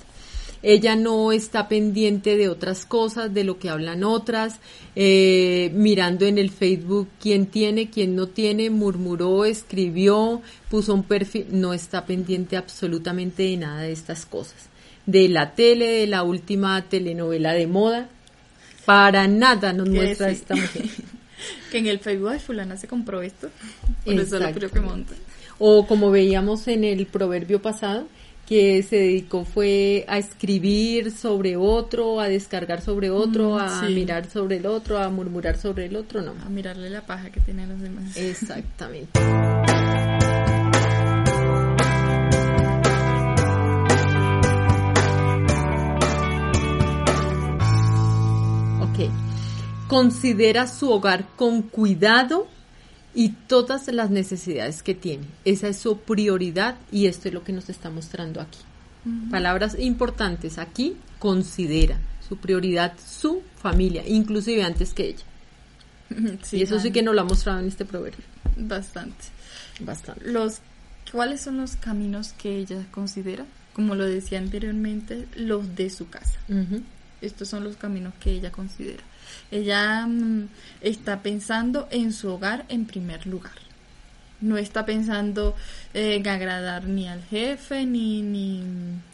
Ella 0.62 0.96
no 0.96 1.33
está 1.33 1.66
pendiente 1.66 2.37
de 2.37 2.51
otras 2.51 2.85
cosas, 2.85 3.33
de 3.33 3.44
lo 3.44 3.59
que 3.59 3.70
hablan 3.70 4.05
otras, 4.05 4.57
eh, 4.96 5.70
mirando 5.72 6.27
en 6.27 6.37
el 6.37 6.51
Facebook 6.51 7.09
quién 7.18 7.46
tiene, 7.46 7.88
quién 7.88 8.14
no 8.14 8.27
tiene, 8.27 8.68
murmuró, 8.68 9.46
escribió, 9.46 10.42
puso 10.68 10.92
un 10.92 11.05
perfil, 11.05 11.46
no 11.53 11.72
está 11.72 12.05
pendiente 12.05 12.59
absolutamente 12.59 13.44
de 13.44 13.57
nada 13.57 13.81
de 13.81 13.92
estas 13.92 14.27
cosas. 14.27 14.68
De 15.07 15.31
la 15.31 15.55
tele, 15.55 15.87
de 15.87 16.07
la 16.07 16.22
última 16.22 16.83
telenovela 16.83 17.55
de 17.55 17.66
moda, 17.66 18.11
para 18.85 19.27
nada 19.27 19.73
nos 19.73 19.88
muestra 19.88 20.31
esta 20.31 20.55
mujer. 20.55 20.85
que 21.71 21.79
en 21.79 21.87
el 21.87 21.99
Facebook, 21.99 22.31
ay, 22.31 22.38
fulana 22.38 22.77
se 22.77 22.88
compró 22.88 23.23
esto, 23.23 23.49
por 24.05 24.14
eso 24.14 24.38
lo 24.38 24.51
creo 24.53 24.71
que 24.71 24.81
monta. 24.81 25.14
O 25.59 25.87
como 25.87 26.11
veíamos 26.11 26.66
en 26.68 26.85
el 26.85 27.07
proverbio 27.07 27.62
pasado, 27.62 28.07
que 28.47 28.83
se 28.83 28.97
dedicó 28.97 29.45
fue 29.45 30.05
a 30.09 30.18
escribir 30.18 31.12
sobre 31.12 31.57
otro, 31.57 32.21
a 32.21 32.29
descargar 32.29 32.83
sobre 32.83 33.11
otro, 33.11 33.59
a 33.59 33.87
sí. 33.87 33.95
mirar 33.95 34.29
sobre 34.29 34.57
el 34.57 34.66
otro, 34.66 34.99
a 34.99 35.09
murmurar 35.09 35.57
sobre 35.57 35.87
el 35.87 35.97
otro, 35.97 36.23
no. 36.23 36.35
A 36.45 36.49
mirarle 36.49 36.90
la 36.90 37.03
paja 37.03 37.31
que 37.31 37.40
tienen 37.40 37.68
los 37.68 37.81
demás. 37.81 38.16
Exactamente. 38.16 39.18
Considera 49.92 50.66
su 50.66 50.90
hogar 50.90 51.26
con 51.37 51.62
cuidado 51.62 52.48
y 53.14 53.31
todas 53.31 53.88
las 53.88 54.11
necesidades 54.11 54.83
que 54.83 54.94
tiene. 54.94 55.26
Esa 55.44 55.68
es 55.68 55.76
su 55.76 55.98
prioridad 55.98 56.76
y 56.90 57.07
esto 57.07 57.28
es 57.28 57.35
lo 57.35 57.44
que 57.44 57.52
nos 57.52 57.68
está 57.68 57.90
mostrando 57.90 58.40
aquí. 58.40 58.59
Palabras 59.31 59.76
importantes 59.78 60.59
aquí, 60.59 60.96
considera 61.18 61.98
su 62.26 62.37
prioridad, 62.37 62.94
su 63.05 63.42
familia, 63.57 64.02
inclusive 64.07 64.62
antes 64.62 64.94
que 64.94 65.09
ella. 65.09 65.24
Sí, 66.42 66.59
y 66.59 66.62
eso 66.62 66.78
sí 66.78 66.90
que 66.90 67.02
nos 67.02 67.14
lo 67.14 67.22
ha 67.22 67.24
mostrado 67.24 67.61
en 67.61 67.68
este 67.68 67.85
proverbio. 67.85 68.24
Bastante. 68.57 69.24
Bastante. 69.81 70.31
Los, 70.31 70.61
¿Cuáles 71.11 71.40
son 71.40 71.59
los 71.59 71.76
caminos 71.76 72.33
que 72.33 72.57
ella 72.57 72.87
considera? 72.90 73.44
Como 73.72 73.94
lo 73.94 74.07
decía 74.07 74.38
anteriormente, 74.38 75.26
los 75.37 75.74
de 75.74 75.90
su 75.90 76.09
casa. 76.09 76.38
Estos 77.23 77.49
son 77.49 77.65
los 77.65 77.77
caminos 77.77 78.13
que 78.21 78.33
ella 78.33 78.51
considera. 78.53 79.03
Ella 79.51 80.07
mm, 80.07 80.49
está 80.81 81.23
pensando 81.23 81.89
en 81.91 82.13
su 82.13 82.29
hogar 82.31 82.65
en 82.69 82.85
primer 82.87 83.27
lugar. 83.27 83.53
No 84.41 84.57
está 84.59 84.85
pensando 84.85 85.55
en 85.95 86.27
agradar 86.27 86.85
ni 86.85 87.07
al 87.07 87.23
jefe, 87.23 87.87
ni, 87.87 88.23
ni, 88.23 88.61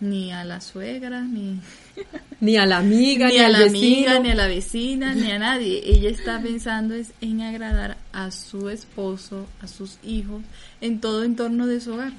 ni 0.00 0.32
a 0.32 0.42
la 0.42 0.62
suegra, 0.62 1.20
ni, 1.20 1.60
Ni 2.40 2.56
a 2.56 2.64
la 2.64 2.78
amiga, 2.78 3.28
ni, 3.28 3.34
ni 3.34 3.38
a 3.40 3.48
la 3.50 3.58
vecino. 3.58 4.10
amiga, 4.10 4.20
ni 4.20 4.30
a 4.30 4.34
la 4.34 4.46
vecina, 4.46 5.14
ni 5.14 5.30
a 5.30 5.38
nadie. 5.38 5.82
Ella 5.84 6.08
está 6.08 6.40
pensando 6.40 6.94
es 6.94 7.12
en 7.20 7.42
agradar 7.42 7.98
a 8.12 8.30
su 8.30 8.70
esposo, 8.70 9.46
a 9.60 9.66
sus 9.68 9.98
hijos, 10.02 10.42
en 10.80 10.98
todo 11.00 11.24
entorno 11.24 11.66
de 11.66 11.80
su 11.82 11.92
hogar. 11.92 12.12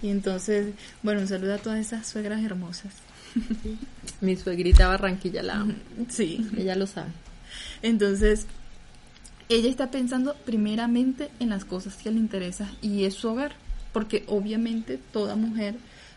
Y 0.00 0.08
entonces, 0.08 0.74
bueno, 1.02 1.20
un 1.20 1.28
saludo 1.28 1.54
a 1.54 1.58
todas 1.58 1.80
esas 1.80 2.06
suegras 2.08 2.42
hermosas. 2.42 2.94
Mi 4.20 4.36
suegrita 4.36 4.88
Barranquilla 4.88 5.42
la 5.42 5.60
amo. 5.60 5.74
Sí. 6.08 6.46
Ella 6.56 6.76
lo 6.76 6.86
sabe. 6.86 7.10
Entonces, 7.82 8.46
ella 9.48 9.68
está 9.68 9.90
pensando 9.90 10.34
primeramente 10.46 11.30
en 11.40 11.50
las 11.50 11.64
cosas 11.64 11.96
que 11.96 12.10
le 12.10 12.18
interesan 12.18 12.70
y 12.80 13.04
es 13.04 13.14
su 13.14 13.28
hogar. 13.28 13.52
Porque 13.92 14.24
obviamente 14.26 14.98
toda 15.12 15.36
mujer, 15.36 15.74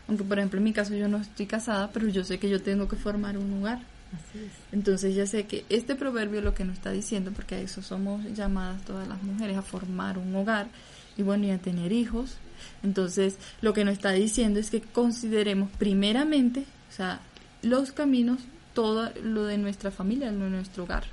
aunque 0.08 0.24
por 0.24 0.38
ejemplo 0.38 0.58
en 0.58 0.64
mi 0.64 0.72
caso 0.72 0.94
yo 0.94 1.08
no 1.08 1.18
estoy 1.18 1.46
casada, 1.46 1.90
pero 1.92 2.08
yo 2.08 2.24
sé 2.24 2.38
que 2.38 2.48
yo 2.48 2.62
tengo 2.62 2.88
que 2.88 2.96
formar 2.96 3.36
un 3.36 3.52
hogar. 3.58 3.80
Así 4.12 4.38
es. 4.38 4.52
Entonces 4.72 5.14
ya 5.14 5.26
sé 5.26 5.44
que 5.44 5.66
este 5.68 5.94
proverbio 5.94 6.40
lo 6.40 6.54
que 6.54 6.64
nos 6.64 6.76
está 6.76 6.90
diciendo, 6.90 7.32
porque 7.34 7.56
a 7.56 7.60
eso 7.60 7.82
somos 7.82 8.24
llamadas 8.34 8.82
todas 8.84 9.06
las 9.06 9.22
mujeres, 9.22 9.58
a 9.58 9.62
formar 9.62 10.16
un 10.16 10.34
hogar 10.34 10.68
y 11.18 11.22
bueno, 11.22 11.46
y 11.46 11.50
a 11.50 11.58
tener 11.58 11.92
hijos. 11.92 12.36
Entonces 12.82 13.36
lo 13.60 13.74
que 13.74 13.84
nos 13.84 13.92
está 13.92 14.12
diciendo 14.12 14.58
es 14.58 14.70
que 14.70 14.80
consideremos 14.80 15.70
primeramente, 15.78 16.64
o 16.88 16.92
sea, 16.92 17.20
los 17.62 17.92
caminos, 17.92 18.40
todo 18.74 19.10
lo 19.22 19.44
de 19.44 19.58
nuestra 19.58 19.90
familia, 19.90 20.30
lo 20.32 20.44
de 20.44 20.50
nuestro 20.50 20.84
hogar, 20.84 21.04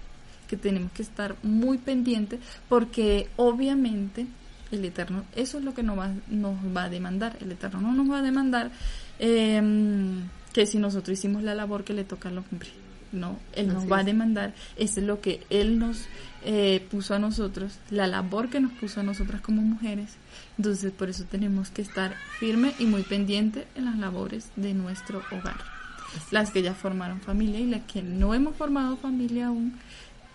que 0.47 0.57
tenemos 0.57 0.91
que 0.91 1.01
estar 1.01 1.35
muy 1.43 1.77
pendientes 1.77 2.39
porque 2.69 3.29
obviamente 3.37 4.27
el 4.71 4.85
Eterno, 4.85 5.23
eso 5.35 5.59
es 5.59 5.63
lo 5.63 5.73
que 5.73 5.83
nos 5.83 5.97
va, 5.97 6.11
nos 6.29 6.55
va 6.75 6.85
a 6.85 6.89
demandar. 6.89 7.37
El 7.41 7.51
Eterno 7.51 7.79
no 7.81 7.93
nos 7.93 8.09
va 8.09 8.19
a 8.19 8.21
demandar 8.21 8.71
eh, 9.19 9.61
que 10.51 10.65
si 10.65 10.77
nosotros 10.77 11.17
hicimos 11.17 11.43
la 11.43 11.55
labor 11.55 11.83
que 11.83 11.93
le 11.93 12.03
toca 12.03 12.29
al 12.29 12.39
hombre. 12.39 12.69
No, 13.13 13.37
Él 13.53 13.67
nos 13.67 13.77
Así 13.77 13.87
va 13.87 13.99
a 13.99 14.03
demandar. 14.03 14.53
Eso 14.75 14.99
es 14.99 15.05
lo 15.05 15.21
que 15.21 15.45
Él 15.49 15.79
nos 15.79 16.07
eh, 16.43 16.85
puso 16.91 17.13
a 17.13 17.19
nosotros, 17.19 17.77
la 17.89 18.07
labor 18.07 18.49
que 18.49 18.59
nos 18.59 18.73
puso 18.73 18.99
a 18.99 19.03
nosotras 19.03 19.39
como 19.39 19.61
mujeres. 19.61 20.15
Entonces, 20.57 20.91
por 20.91 21.09
eso 21.09 21.23
tenemos 21.23 21.69
que 21.69 21.81
estar 21.81 22.15
firme 22.39 22.73
y 22.79 22.85
muy 22.85 23.03
pendiente 23.03 23.67
en 23.75 23.85
las 23.85 23.97
labores 23.97 24.49
de 24.55 24.73
nuestro 24.73 25.21
hogar. 25.31 25.57
Las 26.31 26.51
que 26.51 26.61
ya 26.61 26.73
formaron 26.73 27.21
familia 27.21 27.59
y 27.59 27.67
las 27.67 27.83
que 27.83 28.01
no 28.01 28.33
hemos 28.33 28.55
formado 28.55 28.97
familia 28.97 29.47
aún, 29.47 29.79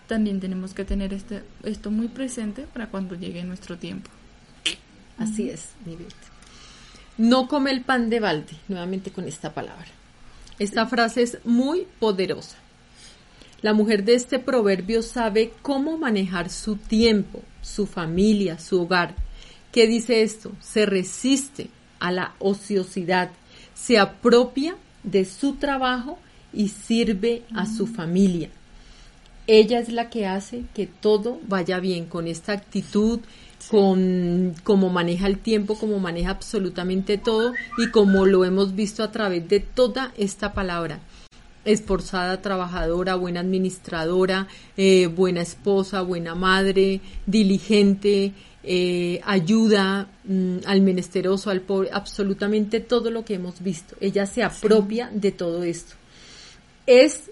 también 0.06 0.40
tenemos 0.40 0.72
que 0.72 0.84
tener 0.84 1.12
este, 1.12 1.44
esto 1.64 1.90
muy 1.90 2.08
presente 2.08 2.66
para 2.72 2.86
cuando 2.86 3.14
llegue 3.14 3.44
nuestro 3.44 3.76
tiempo. 3.76 4.10
Así 5.18 5.50
es, 5.50 5.72
mi 5.84 5.96
Betty. 5.96 6.14
No 7.18 7.48
come 7.48 7.72
el 7.72 7.82
pan 7.82 8.08
de 8.08 8.20
balde, 8.20 8.56
nuevamente 8.68 9.10
con 9.10 9.26
esta 9.26 9.52
palabra. 9.52 9.88
Esta 10.58 10.86
frase 10.86 11.22
es 11.22 11.38
muy 11.44 11.86
poderosa. 11.98 12.56
La 13.60 13.72
mujer 13.72 14.04
de 14.04 14.14
este 14.14 14.38
proverbio 14.38 15.02
sabe 15.02 15.52
cómo 15.62 15.98
manejar 15.98 16.48
su 16.48 16.76
tiempo, 16.76 17.42
su 17.60 17.86
familia, 17.86 18.58
su 18.58 18.82
hogar. 18.82 19.16
¿Qué 19.72 19.88
dice 19.88 20.22
esto? 20.22 20.52
Se 20.60 20.86
resiste 20.86 21.68
a 21.98 22.12
la 22.12 22.34
ociosidad, 22.38 23.30
se 23.74 23.98
apropia 23.98 24.76
de 25.02 25.24
su 25.24 25.54
trabajo 25.54 26.18
y 26.52 26.68
sirve 26.68 27.42
a 27.52 27.66
su 27.66 27.88
familia. 27.88 28.50
Ella 29.48 29.80
es 29.80 29.88
la 29.88 30.08
que 30.08 30.26
hace 30.26 30.64
que 30.74 30.86
todo 30.86 31.40
vaya 31.48 31.80
bien 31.80 32.06
con 32.06 32.28
esta 32.28 32.52
actitud, 32.52 33.20
con 33.70 34.54
cómo 34.62 34.88
maneja 34.88 35.26
el 35.26 35.38
tiempo, 35.38 35.76
cómo 35.76 35.98
maneja 35.98 36.30
absolutamente 36.30 37.18
todo 37.18 37.54
y 37.76 37.90
como 37.90 38.24
lo 38.24 38.44
hemos 38.44 38.76
visto 38.76 39.02
a 39.02 39.10
través 39.10 39.48
de 39.48 39.60
toda 39.60 40.12
esta 40.16 40.52
palabra. 40.52 41.00
Esforzada, 41.68 42.40
trabajadora, 42.40 43.14
buena 43.14 43.40
administradora, 43.40 44.48
eh, 44.76 45.06
buena 45.06 45.42
esposa, 45.42 46.00
buena 46.00 46.34
madre, 46.34 47.00
diligente, 47.26 48.32
eh, 48.64 49.20
ayuda 49.24 50.08
mm, 50.24 50.58
al 50.64 50.80
menesteroso, 50.80 51.50
al 51.50 51.60
pobre, 51.60 51.90
absolutamente 51.92 52.80
todo 52.80 53.10
lo 53.10 53.24
que 53.24 53.34
hemos 53.34 53.62
visto. 53.62 53.96
Ella 54.00 54.24
se 54.24 54.42
apropia 54.42 55.10
de 55.12 55.30
todo 55.30 55.62
esto. 55.62 55.94
Es 56.86 57.30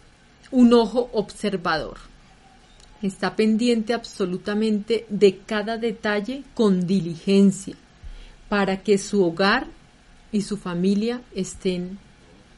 un 0.51 0.73
ojo 0.75 1.09
observador. 1.15 1.97
Está 3.01 3.37
pendiente 3.37 3.95
absolutamente 3.95 5.07
de 5.09 5.39
cada 5.39 5.79
detalle 5.79 6.43
con 6.55 6.87
diligencia 6.87 7.77
para 8.49 8.83
que 8.83 8.99
su 8.99 9.25
hogar 9.25 9.67
y 10.31 10.43
su 10.43 10.57
familia 10.57 11.23
estén 11.35 11.99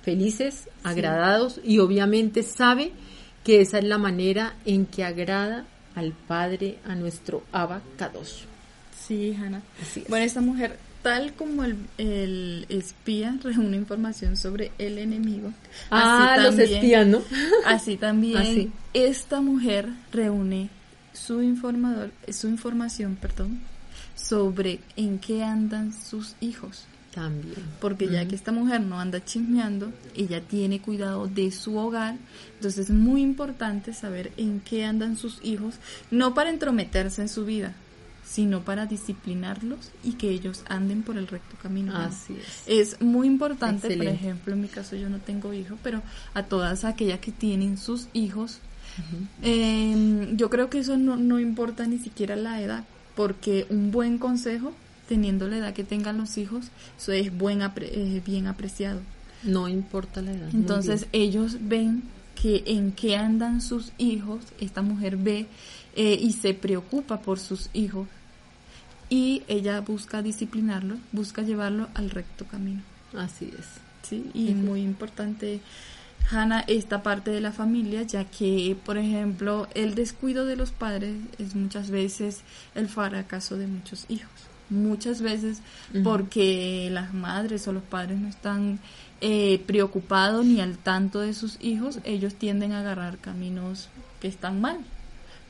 felices, 0.09 0.71
agradados 0.85 1.61
y 1.63 1.81
obviamente 1.81 2.43
sabe 2.43 2.93
que 3.45 3.61
esa 3.61 3.77
es 3.77 3.85
la 3.85 3.99
manera 3.99 4.55
en 4.65 4.87
que 4.87 5.05
agrada 5.05 5.67
al 5.95 6.13
Padre, 6.13 6.79
a 6.87 6.95
nuestro 6.95 7.43
Abacados. 7.53 8.47
Sí, 8.99 9.37
Hanna. 9.39 9.61
Bueno, 10.09 10.25
esta 10.25 10.41
mujer, 10.41 10.79
tal 11.03 11.35
como 11.35 11.63
el, 11.63 12.65
espía 12.71 13.39
reúne 13.43 13.77
información 13.77 14.39
sobre 14.39 14.73
el 14.79 14.97
enemigo. 14.97 15.53
Ah, 15.91 16.33
así 16.33 16.43
los 16.43 16.59
espías, 16.59 17.07
¿no? 17.07 17.21
Así 17.67 17.99
también 17.99 18.73
esta 18.95 19.43
mujer 19.43 19.91
reúne 20.11 20.71
su 21.13 21.43
informador, 21.43 22.13
su 22.31 22.49
información, 22.49 23.19
perdón, 23.21 23.61
sobre 24.15 24.81
en 24.97 25.19
qué 25.19 25.45
andan 25.45 25.93
sus 25.93 26.35
hijos. 26.41 26.87
También. 27.19 27.57
Porque 27.81 28.09
ya 28.09 28.29
que 28.29 28.37
esta 28.37 28.53
mujer 28.53 28.81
no 28.81 29.01
anda 29.01 29.25
chismeando, 29.25 29.93
ella 30.15 30.41
tiene 30.41 30.81
cuidado 30.81 31.27
de 31.27 31.51
su 31.51 31.77
hogar, 31.77 32.17
entonces 32.55 32.91
es 32.91 32.91
muy 32.95 33.23
importante 33.23 33.93
saber 33.93 34.31
en 34.37 34.61
qué 34.61 34.85
andan 34.85 35.17
sus 35.17 35.41
hijos, 35.43 35.75
no 36.13 36.33
para 36.33 36.51
entrometerse 36.51 37.23
en 37.23 37.29
su 37.29 37.45
vida, 37.45 37.75
sino 38.25 38.63
para 38.63 38.87
disciplinarlos 38.87 39.91
y 40.05 40.13
que 40.13 40.31
ellos 40.31 40.63
anden 40.69 41.03
por 41.03 41.19
el 41.19 41.27
recto 41.27 41.57
camino. 41.61 41.97
Así 41.97 42.37
es. 42.67 42.95
Es 42.95 43.01
muy 43.01 43.27
importante, 43.27 43.97
por 43.97 44.07
ejemplo, 44.07 44.53
en 44.53 44.61
mi 44.61 44.69
caso 44.69 44.95
yo 44.95 45.09
no 45.09 45.19
tengo 45.19 45.53
hijos, 45.53 45.77
pero 45.83 46.03
a 46.35 46.45
todas 46.45 46.85
aquellas 46.85 47.19
que 47.19 47.33
tienen 47.33 47.79
sus 47.79 48.07
hijos, 48.13 48.61
em, 49.43 50.37
yo 50.37 50.51
creo 50.51 50.71
que 50.71 50.79
eso 50.79 50.97
no, 50.97 51.17
no 51.17 51.41
importa 51.41 51.85
ni 51.89 51.99
siquiera 51.99 52.37
la 52.37 52.63
edad, 52.63 52.85
porque 53.17 53.67
un 53.71 53.91
buen 53.91 54.19
consejo, 54.19 54.73
teniendo 55.09 55.49
la 55.49 55.57
edad 55.57 55.75
que 55.75 55.85
tengan 55.85 56.19
los 56.19 56.39
hijos, 56.39 56.67
eso 56.97 57.13
es 57.13 57.37
buen 57.37 57.63
eh, 57.63 58.23
bien 58.25 58.47
apreciado. 58.47 59.01
No 59.43 59.69
importa 59.69 60.21
la 60.21 60.33
edad. 60.33 60.49
Entonces 60.53 61.07
ellos 61.13 61.57
ven 61.61 62.03
que 62.41 62.63
en 62.67 62.93
qué 62.93 63.17
andan 63.17 63.61
sus 63.61 63.93
hijos, 63.99 64.41
esta 64.61 64.83
mujer 64.83 65.17
ve 65.17 65.47
eh, 65.97 66.19
y 66.21 66.33
se 66.33 66.55
preocupa 66.55 67.21
por 67.21 67.41
sus 67.41 67.71
hijos 67.73 68.07
y 69.09 69.43
ella 69.49 69.81
busca 69.81 70.23
disciplinarlo, 70.23 70.97
busca 71.13 71.43
llevarlo 71.43 71.89
al 71.95 72.11
recto 72.11 72.45
camino. 72.45 72.83
Así 73.17 73.51
es. 73.59 73.67
Sí, 74.03 74.31
y 74.33 74.55
muy 74.55 74.83
importante, 74.83 75.61
Hannah, 76.31 76.61
esta 76.67 77.03
parte 77.03 77.31
de 77.31 77.41
la 77.41 77.53
familia, 77.53 78.03
ya 78.03 78.25
que, 78.25 78.77
por 78.85 78.97
ejemplo, 78.97 79.67
el 79.75 79.95
descuido 79.95 80.45
de 80.45 80.57
los 80.57 80.71
padres 80.71 81.17
es 81.39 81.55
muchas 81.55 81.91
veces 81.91 82.43
el 82.75 82.89
fracaso 82.89 83.57
de 83.57 83.67
muchos 83.67 84.07
hijos. 84.09 84.48
Muchas 84.71 85.23
veces 85.23 85.63
porque 86.05 86.89
las 86.93 87.15
madres 87.15 87.67
o 87.69 87.73
los 87.73 87.83
padres 87.83 88.19
no 88.19 88.29
están 88.29 88.81
eh, 89.21 89.63
preocupados 89.67 90.45
ni 90.45 90.61
al 90.61 90.77
tanto 90.77 91.21
de 91.21 91.33
sus 91.33 91.57
hijos, 91.61 92.01
ellos 92.05 92.35
tienden 92.35 92.73
a 92.73 92.81
agarrar 92.81 93.19
caminos 93.19 93.89
que 94.21 94.29
están 94.29 94.61
mal 94.61 94.79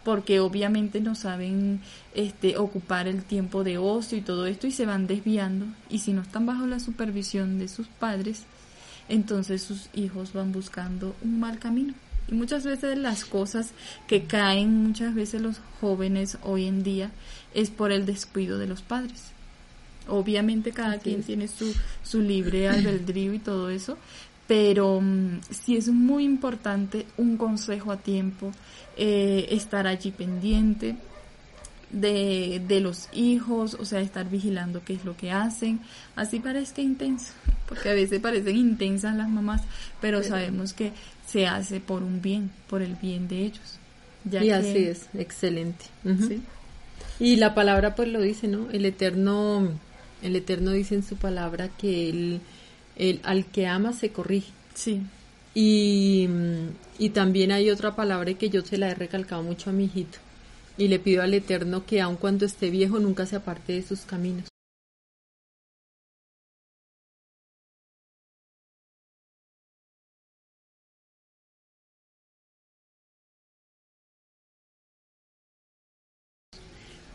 porque 0.08 0.40
obviamente 0.40 1.02
no 1.02 1.14
saben 1.14 1.80
este, 2.14 2.56
ocupar 2.56 3.08
el 3.08 3.24
tiempo 3.24 3.62
de 3.62 3.76
ocio 3.76 4.16
y 4.16 4.22
todo 4.22 4.46
esto 4.46 4.66
y 4.66 4.72
se 4.72 4.86
van 4.86 5.06
desviando 5.06 5.66
y 5.90 5.98
si 5.98 6.14
no 6.14 6.22
están 6.22 6.46
bajo 6.46 6.66
la 6.66 6.80
supervisión 6.80 7.58
de 7.58 7.68
sus 7.68 7.88
padres, 7.88 8.44
entonces 9.10 9.62
sus 9.62 9.90
hijos 9.92 10.32
van 10.32 10.50
buscando 10.50 11.14
un 11.22 11.38
mal 11.38 11.58
camino. 11.58 11.92
Y 12.30 12.34
muchas 12.34 12.64
veces 12.64 12.98
las 12.98 13.24
cosas 13.24 13.72
que 14.06 14.24
caen 14.24 14.82
muchas 14.84 15.14
veces 15.14 15.40
los 15.40 15.60
jóvenes 15.80 16.38
hoy 16.42 16.66
en 16.66 16.82
día 16.82 17.10
es 17.54 17.70
por 17.70 17.90
el 17.90 18.06
descuido 18.06 18.58
de 18.58 18.66
los 18.66 18.82
padres. 18.82 19.32
Obviamente 20.08 20.72
cada 20.72 20.98
quien 20.98 21.22
tiene 21.22 21.48
su, 21.48 21.74
su 22.02 22.20
libre 22.20 22.68
albedrío 22.68 23.34
y 23.34 23.38
todo 23.38 23.70
eso, 23.70 23.98
pero 24.46 25.00
mm, 25.00 25.40
sí 25.50 25.76
es 25.76 25.88
muy 25.88 26.24
importante 26.24 27.06
un 27.18 27.36
consejo 27.36 27.92
a 27.92 27.98
tiempo, 27.98 28.52
eh, 28.96 29.46
estar 29.50 29.86
allí 29.86 30.10
pendiente 30.10 30.96
de, 31.90 32.62
de, 32.66 32.80
los 32.80 33.08
hijos, 33.12 33.74
o 33.74 33.84
sea, 33.84 34.00
estar 34.00 34.28
vigilando 34.28 34.82
qué 34.84 34.94
es 34.94 35.04
lo 35.04 35.16
que 35.16 35.30
hacen, 35.30 35.80
así 36.16 36.40
parezca 36.40 36.82
intenso, 36.82 37.32
porque 37.66 37.90
a 37.90 37.94
veces 37.94 38.20
parecen 38.20 38.56
intensas 38.56 39.16
las 39.16 39.28
mamás, 39.28 39.62
pero, 40.00 40.22
sabemos 40.22 40.72
que 40.72 40.92
se 41.30 41.46
hace 41.46 41.80
por 41.80 42.02
un 42.02 42.22
bien, 42.22 42.50
por 42.68 42.82
el 42.82 42.96
bien 42.96 43.28
de 43.28 43.42
ellos. 43.42 43.78
y 44.30 44.50
así 44.50 44.78
es, 44.78 45.06
excelente. 45.14 45.84
Y 47.20 47.36
la 47.36 47.54
palabra 47.54 47.94
pues 47.94 48.08
lo 48.08 48.20
dice, 48.20 48.48
¿no? 48.48 48.70
El 48.70 48.84
Eterno, 48.84 49.68
el 50.22 50.36
Eterno 50.36 50.72
dice 50.72 50.94
en 50.94 51.02
su 51.02 51.16
palabra 51.16 51.68
que 51.68 52.08
el 52.08 52.40
el 52.96 53.20
al 53.22 53.46
que 53.46 53.66
ama 53.66 53.92
se 53.92 54.10
corrige. 54.10 54.52
Sí. 54.74 55.00
Y, 55.54 56.28
y 56.98 57.10
también 57.10 57.52
hay 57.52 57.70
otra 57.70 57.96
palabra 57.96 58.34
que 58.34 58.50
yo 58.50 58.62
se 58.62 58.76
la 58.78 58.90
he 58.90 58.94
recalcado 58.94 59.42
mucho 59.42 59.70
a 59.70 59.72
mi 59.72 59.84
hijito. 59.84 60.18
Y 60.76 60.88
le 60.88 60.98
pido 60.98 61.22
al 61.22 61.34
Eterno 61.34 61.86
que 61.86 62.00
aun 62.00 62.16
cuando 62.16 62.44
esté 62.44 62.70
viejo 62.70 62.98
nunca 62.98 63.26
se 63.26 63.36
aparte 63.36 63.72
de 63.72 63.82
sus 63.82 64.00
caminos. 64.00 64.44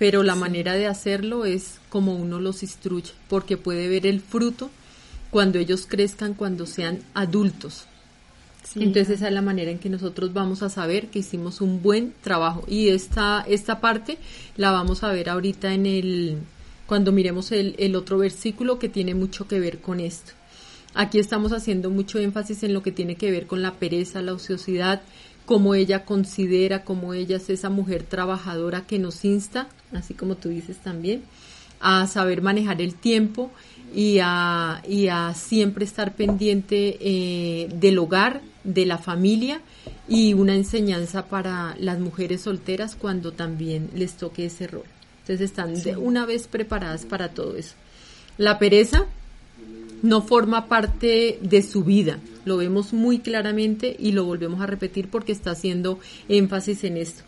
Pero 0.04 0.22
la 0.22 0.36
manera 0.36 0.74
de 0.74 0.86
hacerlo 0.86 1.46
es 1.46 1.80
como 1.88 2.14
uno 2.14 2.42
los 2.42 2.62
instruye, 2.62 3.14
porque 3.30 3.56
puede 3.56 3.88
ver 3.88 4.06
el 4.06 4.20
fruto 4.20 4.70
cuando 5.30 5.60
ellos 5.60 5.88
crezcan, 5.88 6.34
cuando 6.34 6.66
sean 6.66 7.00
adultos. 7.14 7.86
Entonces 8.76 9.12
esa 9.12 9.30
es 9.30 9.34
la 9.34 9.42
manera 9.42 9.72
en 9.72 9.80
que 9.80 9.88
nosotros 9.88 10.34
vamos 10.34 10.62
a 10.62 10.70
saber 10.70 11.08
que 11.08 11.20
hicimos 11.20 11.62
un 11.62 11.82
buen 11.82 12.14
trabajo. 12.22 12.66
Y 12.68 12.90
esta, 12.90 13.46
esta 13.48 13.80
parte 13.80 14.18
la 14.58 14.72
vamos 14.72 15.06
a 15.06 15.14
ver 15.14 15.30
ahorita 15.30 15.74
en 15.74 15.86
el, 15.86 16.38
cuando 16.86 17.14
miremos 17.14 17.54
el, 17.54 17.74
el 17.78 17.96
otro 17.96 18.18
versículo 18.18 18.80
que 18.80 18.90
tiene 18.90 19.16
mucho 19.16 19.48
que 19.48 19.62
ver 19.62 19.80
con 19.80 20.02
esto. 20.02 20.34
Aquí 20.96 21.18
estamos 21.18 21.54
haciendo 21.54 21.90
mucho 21.90 22.20
énfasis 22.20 22.64
en 22.64 22.74
lo 22.74 22.84
que 22.84 22.92
tiene 22.92 23.16
que 23.16 23.32
ver 23.32 23.48
con 23.48 23.62
la 23.62 23.76
pereza, 23.76 24.22
la 24.22 24.34
ociosidad, 24.34 25.02
cómo 25.46 25.76
ella 25.76 26.06
considera, 26.06 26.84
cómo 26.84 27.14
ella 27.14 27.38
es 27.38 27.50
esa 27.50 27.70
mujer 27.70 28.04
trabajadora 28.04 28.86
que 28.86 29.00
nos 29.00 29.26
insta, 29.26 29.68
así 29.92 30.14
como 30.14 30.36
tú 30.36 30.50
dices 30.50 30.78
también, 30.78 31.24
a 31.80 32.08
saber 32.08 32.42
manejar 32.42 32.82
el 32.82 32.96
tiempo 32.96 33.52
y 33.94 34.20
a, 34.22 34.82
y 34.88 35.10
a 35.10 35.34
siempre 35.34 35.86
estar 35.86 36.16
pendiente 36.16 36.98
eh, 37.02 37.70
del 37.76 38.00
hogar, 38.00 38.42
de 38.64 38.86
la 38.86 38.98
familia 38.98 39.62
y 40.08 40.34
una 40.34 40.56
enseñanza 40.56 41.28
para 41.28 41.76
las 41.78 42.00
mujeres 42.00 42.42
solteras 42.42 42.96
cuando 42.96 43.34
también 43.34 43.90
les 43.94 44.14
toque 44.14 44.46
ese 44.46 44.68
rol. 44.68 44.86
Entonces 45.22 45.42
están 45.42 45.82
de 45.82 45.98
una 45.98 46.26
vez 46.26 46.48
preparadas 46.48 47.06
para 47.06 47.30
todo 47.30 47.58
eso. 47.58 47.76
La 48.38 48.60
pereza 48.60 49.06
no 50.04 50.22
forma 50.22 50.68
parte 50.68 51.40
de 51.42 51.64
su 51.64 51.84
vida, 51.84 52.20
lo 52.46 52.58
vemos 52.58 52.94
muy 52.94 53.20
claramente 53.20 53.96
y 53.98 54.12
lo 54.12 54.26
volvemos 54.26 54.62
a 54.62 54.68
repetir 54.68 55.10
porque 55.10 55.32
está 55.32 55.52
haciendo 55.52 55.98
énfasis 56.28 56.84
en 56.84 56.98
esto. 56.98 57.24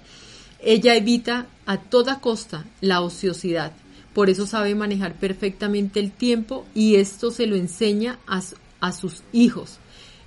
Ella 0.61 0.95
evita 0.95 1.47
a 1.65 1.77
toda 1.77 2.19
costa 2.19 2.65
la 2.81 3.01
ociosidad, 3.01 3.71
por 4.13 4.29
eso 4.29 4.45
sabe 4.45 4.75
manejar 4.75 5.15
perfectamente 5.15 5.99
el 5.99 6.11
tiempo 6.11 6.65
y 6.75 6.95
esto 6.95 7.31
se 7.31 7.47
lo 7.47 7.55
enseña 7.55 8.19
a, 8.27 8.41
a 8.81 8.91
sus 8.91 9.23
hijos. 9.31 9.79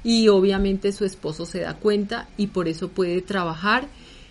Y 0.03 0.29
obviamente 0.29 0.93
su 0.93 1.05
esposo 1.05 1.45
se 1.45 1.61
da 1.61 1.75
cuenta 1.75 2.29
y 2.39 2.49
por 2.49 2.69
eso 2.69 2.89
puede 2.89 3.21
trabajar 3.21 3.89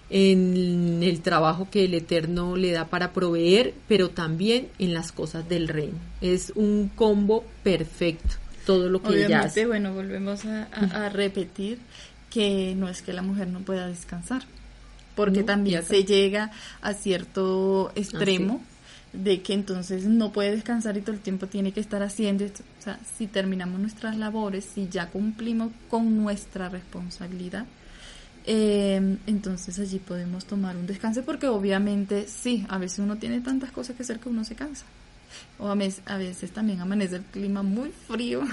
en 0.09 1.03
el 1.03 1.21
trabajo 1.21 1.67
que 1.69 1.85
el 1.85 1.93
Eterno 1.93 2.55
le 2.55 2.71
da 2.71 2.85
para 2.85 3.11
proveer, 3.11 3.73
pero 3.87 4.09
también 4.09 4.69
en 4.79 4.93
las 4.93 5.11
cosas 5.11 5.47
del 5.49 5.67
reino. 5.67 5.97
Es 6.21 6.53
un 6.55 6.89
combo 6.95 7.43
perfecto, 7.63 8.35
todo 8.65 8.89
lo 8.89 9.01
que 9.01 9.09
Obviamente, 9.09 9.33
ella 9.33 9.41
hace. 9.41 9.65
bueno, 9.65 9.93
volvemos 9.93 10.45
a, 10.45 11.09
repetir 11.09 11.79
que 12.29 12.73
no 12.75 12.89
es 12.89 13.01
que 13.01 13.13
la 13.13 13.21
mujer 13.21 13.47
no 13.47 13.59
pueda 13.59 13.87
descansar, 13.87 14.43
porque 15.15 15.43
también 15.43 15.83
se 15.83 16.03
llega 16.03 16.51
a 16.81 16.93
cierto 16.93 17.91
extremo 17.95 18.61
de 19.13 19.41
que 19.41 19.53
entonces 19.53 20.05
no 20.05 20.31
puede 20.31 20.51
descansar 20.51 20.97
y 20.97 21.01
todo 21.01 21.13
el 21.13 21.21
tiempo 21.21 21.47
tiene 21.47 21.71
que 21.71 21.79
estar 21.79 22.03
haciendo 22.03 22.45
esto. 22.45 22.63
O 22.79 22.83
sea, 22.83 22.99
si 23.17 23.27
terminamos 23.27 23.79
nuestras 23.79 24.17
labores, 24.17 24.65
si 24.65 24.87
ya 24.89 25.07
cumplimos 25.07 25.71
con 25.89 26.17
nuestra 26.17 26.69
responsabilidad, 26.69 27.65
Eh, 28.49 29.17
entonces 29.27 29.77
allí 29.77 29.99
podemos 29.99 30.45
tomar 30.45 30.77
un 30.77 30.87
descanso 30.87 31.21
porque 31.23 31.47
obviamente 31.47 32.27
sí, 32.27 32.65
a 32.69 32.77
veces 32.77 32.99
uno 32.99 33.17
tiene 33.17 33.41
tantas 33.41 33.71
cosas 33.71 33.95
que 33.97 34.03
hacer 34.03 34.19
que 34.19 34.29
uno 34.29 34.45
se 34.45 34.55
cansa. 34.55 34.85
O 35.59 35.67
a 35.67 35.75
veces, 35.75 36.01
a 36.05 36.17
veces 36.17 36.51
también 36.51 36.79
amanece 36.79 37.17
el 37.17 37.23
clima 37.23 37.61
muy 37.61 37.91
frío. 38.07 38.41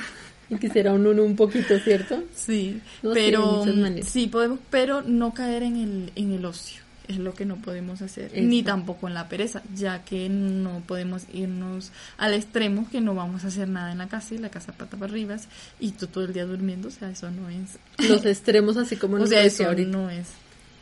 Y 0.51 0.59
quisiera 0.59 0.93
uno 0.93 1.11
un 1.23 1.37
poquito, 1.37 1.79
¿cierto? 1.79 2.23
Sí, 2.35 2.79
pero 3.01 3.65
sí 4.03 4.27
podemos, 4.27 4.59
pero 4.69 5.01
no 5.01 5.33
caer 5.33 5.63
en 5.63 5.77
el, 5.77 6.13
en 6.17 6.33
el 6.33 6.45
ocio 6.45 6.84
es 7.09 7.19
lo 7.19 7.35
que 7.35 7.45
no 7.45 7.57
podemos 7.57 8.03
hacer, 8.03 8.33
ni 8.35 8.63
tampoco 8.63 9.09
en 9.09 9.15
la 9.15 9.29
pereza, 9.29 9.63
ya 9.75 10.05
que 10.05 10.29
no 10.29 10.83
podemos 10.87 11.25
irnos 11.33 11.93
al 12.17 12.35
extremo 12.35 12.89
que 12.91 13.01
no 13.01 13.15
vamos 13.15 13.45
a 13.45 13.49
hacer 13.49 13.69
nada 13.69 13.93
en 13.93 13.99
la 13.99 14.09
casa 14.09 14.35
y 14.35 14.39
la 14.39 14.51
casa 14.51 14.73
pata 14.73 14.97
para 14.97 15.11
arriba 15.11 15.37
y 15.81 15.93
tú 15.93 16.07
todo 16.07 16.25
el 16.25 16.33
día 16.33 16.47
durmiendo, 16.47 16.89
o 16.89 16.91
sea, 16.91 17.11
eso 17.11 17.31
no 17.31 17.49
es. 17.51 17.79
Los 18.09 18.25
extremos 18.25 18.77
así 18.77 18.97
como 18.97 19.17
o 19.17 19.27
sea, 19.27 19.45
eso 19.45 19.73
no 19.75 20.11
es. 20.11 20.29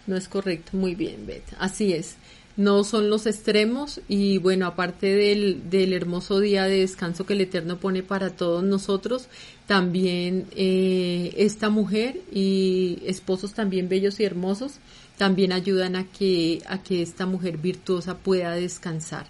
No 0.07 0.17
es 0.17 0.29
correcto, 0.29 0.77
muy 0.77 0.95
bien, 0.95 1.27
Beth, 1.27 1.55
así 1.59 1.93
es. 1.93 2.17
No 2.55 2.85
son 2.85 3.09
los 3.09 3.25
extremos 3.25 4.03
y 4.09 4.37
bueno, 4.37 4.67
aparte 4.67 5.07
del, 5.07 5.71
del 5.71 5.95
hermoso 5.95 6.39
día 6.39 6.65
de 6.65 6.81
descanso 6.81 7.25
que 7.25 7.33
el 7.33 7.41
Eterno 7.41 7.79
pone 7.79 8.03
para 8.03 8.29
todos 8.29 8.63
nosotros, 8.63 9.29
también 9.67 10.47
eh, 10.55 11.33
esta 11.39 11.71
mujer 11.71 12.21
y 12.31 12.99
esposos 13.07 13.55
también 13.55 13.89
bellos 13.89 14.21
y 14.21 14.25
hermosos, 14.25 14.75
también 15.23 15.53
ayudan 15.53 15.95
a 15.95 16.03
que, 16.03 16.61
a 16.67 16.83
que 16.83 17.01
esta 17.01 17.27
mujer 17.27 17.57
virtuosa 17.57 18.17
pueda 18.17 18.57
descansar. 18.57 19.27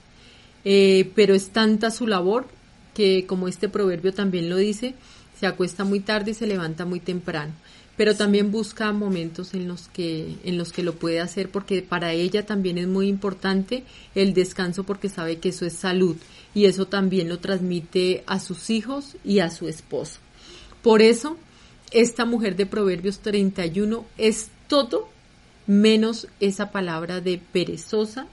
Eh, 0.65 1.11
pero 1.15 1.35
es 1.35 1.51
tanta 1.51 1.91
su 1.91 2.07
labor 2.07 2.47
que, 2.95 3.27
como 3.27 3.47
este 3.47 3.69
proverbio 3.69 4.15
también 4.15 4.49
lo 4.49 4.57
dice, 4.57 4.95
se 5.39 5.47
acuesta 5.47 5.85
muy 5.85 6.01
tarde 6.01 6.31
y 6.31 6.35
se 6.35 6.47
levanta 6.47 6.87
muy 6.87 6.99
temprano. 6.99 7.53
Pero 7.95 8.17
también 8.17 8.51
busca 8.51 8.91
momentos 8.93 9.53
en 9.53 9.69
los 9.69 9.89
que, 9.89 10.39
en 10.45 10.57
los 10.57 10.73
que 10.73 10.83
lo 10.83 10.95
puede 10.95 11.21
hacer 11.21 11.51
porque 11.51 11.83
para 11.83 12.15
ella 12.15 12.47
también 12.47 12.79
es 12.79 12.89
muy 12.89 13.07
importante 13.07 13.85
el 14.15 14.33
descanso 14.33 14.85
porque 14.85 15.11
sabe 15.11 15.41
que 15.41 15.51
eso 15.51 15.67
es 15.67 15.75
salud 15.75 16.17
y 16.55 16.65
eso 16.65 16.87
también 16.87 17.29
lo 17.29 17.39
transmite 17.39 18.25
a 18.27 18.41
sus 18.41 18.71
hijos 18.71 19.17
y 19.25 19.41
a 19.41 19.51
su 19.51 19.69
esposo. 19.69 20.21
Por 20.83 21.03
eso, 21.03 21.37
esta 21.91 22.25
mujer 22.25 22.57
de 22.57 22.65
Proverbios 22.65 23.19
31 23.19 24.07
es 24.17 24.49
todo 24.69 25.12
menos 25.66 26.29
esa 26.40 26.70
palabra 26.70 27.20
de 27.20 27.40
perezosa 27.53 28.27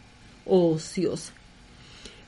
o 0.45 0.71
ociosa. 0.71 1.33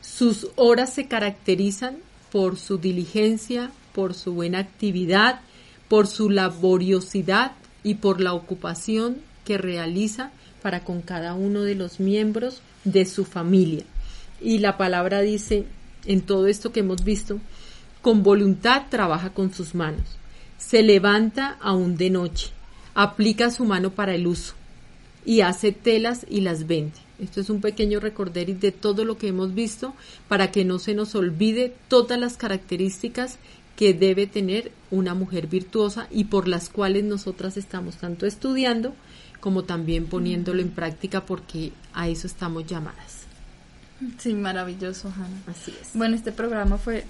Sus 0.02 0.48
horas 0.56 0.94
se 0.94 1.08
caracterizan 1.08 1.98
por 2.32 2.58
su 2.58 2.78
diligencia, 2.78 3.72
por 3.94 4.14
su 4.14 4.34
buena 4.34 4.60
actividad, 4.60 5.42
por 5.88 6.08
su 6.08 6.30
laboriosidad 6.30 7.54
y 7.84 7.96
por 7.96 8.22
la 8.22 8.34
ocupación 8.34 9.18
que 9.46 9.58
realiza 9.58 10.32
para 10.62 10.84
con 10.84 11.02
cada 11.02 11.34
uno 11.34 11.62
de 11.62 11.76
los 11.76 12.00
miembros 12.00 12.62
de 12.84 13.06
su 13.06 13.26
familia. 13.26 13.84
Y 14.40 14.60
la 14.60 14.78
palabra 14.78 15.22
dice, 15.22 15.66
en 16.06 16.22
todo 16.22 16.48
esto 16.48 16.72
que 16.72 16.80
hemos 16.82 17.04
visto, 17.04 17.40
con 18.02 18.24
voluntad 18.24 18.84
trabaja 18.90 19.32
con 19.32 19.54
sus 19.54 19.76
manos, 19.76 20.18
se 20.58 20.82
levanta 20.82 21.58
aún 21.62 21.98
de 21.98 22.10
noche, 22.10 22.52
aplica 22.94 23.52
su 23.52 23.66
mano 23.66 23.92
para 23.92 24.16
el 24.16 24.28
uso, 24.28 24.54
y 25.26 25.42
hace 25.42 25.72
telas 25.72 26.26
y 26.30 26.42
las 26.42 26.68
vende. 26.68 26.98
Esto 27.20 27.42
es 27.42 27.50
un 27.50 27.62
pequeño 27.62 28.00
recorderis 28.00 28.60
de 28.60 28.72
todo 28.72 29.06
lo 29.06 29.18
que 29.18 29.28
hemos 29.28 29.54
visto 29.54 29.94
para 30.28 30.52
que 30.52 30.66
no 30.66 30.80
se 30.80 30.96
nos 30.96 31.14
olvide 31.14 31.76
todas 31.88 32.20
las 32.20 32.36
características 32.36 33.38
que 33.76 33.94
debe 33.94 34.28
tener 34.28 34.72
una 34.90 35.14
mujer 35.14 35.48
virtuosa 35.48 36.08
y 36.10 36.26
por 36.26 36.48
las 36.48 36.70
cuales 36.70 37.04
nosotras 37.04 37.58
estamos 37.58 37.98
tanto 37.98 38.26
estudiando 38.26 38.94
como 39.40 39.64
también 39.64 40.06
poniéndolo 40.06 40.62
en 40.62 40.70
práctica 40.70 41.26
porque 41.26 41.72
a 41.94 42.08
eso 42.08 42.28
estamos 42.28 42.66
llamadas. 42.66 43.22
Sí, 44.18 44.34
maravilloso, 44.34 45.10
Hanna. 45.10 45.42
Así 45.48 45.74
es. 45.80 45.92
Bueno, 45.94 46.16
este 46.16 46.32
programa 46.32 46.78
fue, 46.78 47.06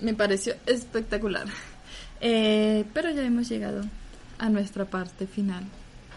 me 0.00 0.14
pareció 0.14 0.54
espectacular. 0.66 1.46
Eh, 2.24 2.84
pero 2.94 3.10
ya 3.10 3.24
hemos 3.24 3.48
llegado 3.48 3.82
a 4.38 4.48
nuestra 4.48 4.84
parte 4.84 5.26
final. 5.26 5.64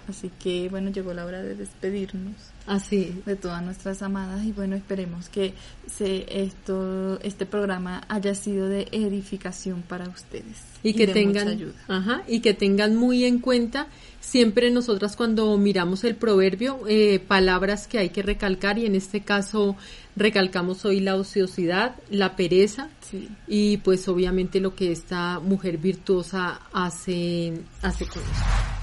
Así 0.07 0.31
que 0.39 0.69
bueno, 0.69 0.91
llegó 0.91 1.13
la 1.13 1.25
hora 1.25 1.41
de 1.41 1.55
despedirnos. 1.55 2.35
Así. 2.67 3.21
De 3.25 3.35
todas 3.35 3.63
nuestras 3.63 4.01
amadas 4.01 4.43
y 4.43 4.51
bueno, 4.51 4.75
esperemos 4.75 5.29
que 5.29 5.53
se, 5.87 6.25
esto, 6.43 7.19
este 7.21 7.45
programa 7.45 8.03
haya 8.07 8.33
sido 8.33 8.67
de 8.67 8.87
edificación 8.91 9.83
para 9.83 10.09
ustedes. 10.09 10.63
Y, 10.81 10.93
que 10.93 11.07
tengan, 11.07 11.47
ayuda. 11.47 11.73
Ajá, 11.87 12.23
y 12.27 12.39
que 12.39 12.53
tengan 12.53 12.95
muy 12.95 13.25
en 13.25 13.39
cuenta 13.39 13.87
siempre 14.19 14.71
nosotras 14.71 15.15
cuando 15.15 15.57
miramos 15.57 16.03
el 16.03 16.15
proverbio, 16.15 16.81
eh, 16.87 17.19
palabras 17.19 17.87
que 17.87 17.99
hay 17.99 18.09
que 18.09 18.23
recalcar 18.23 18.79
y 18.79 18.85
en 18.85 18.95
este 18.95 19.21
caso 19.21 19.75
recalcamos 20.15 20.85
hoy 20.85 20.99
la 20.99 21.15
ociosidad, 21.15 21.95
la 22.09 22.35
pereza 22.35 22.89
y 23.47 23.77
pues 23.77 24.07
obviamente 24.07 24.59
lo 24.59 24.75
que 24.75 24.91
esta 24.91 25.39
mujer 25.39 25.77
virtuosa 25.77 26.59
hace, 26.73 27.53
hace 27.81 28.07
con 28.07 28.21
eso. 28.23 28.74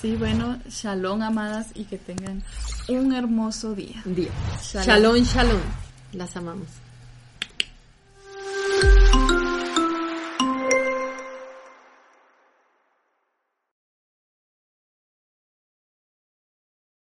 Sí, 0.00 0.16
bueno, 0.16 0.58
shalom 0.68 1.22
amadas 1.22 1.68
y 1.74 1.84
que 1.84 1.98
tengan 1.98 2.42
un 2.88 3.12
hermoso 3.12 3.74
día. 3.74 4.02
Día. 4.04 4.30
Shalom, 4.62 5.16
shalom. 5.22 5.60
Las 6.12 6.36
amamos. 6.36 6.68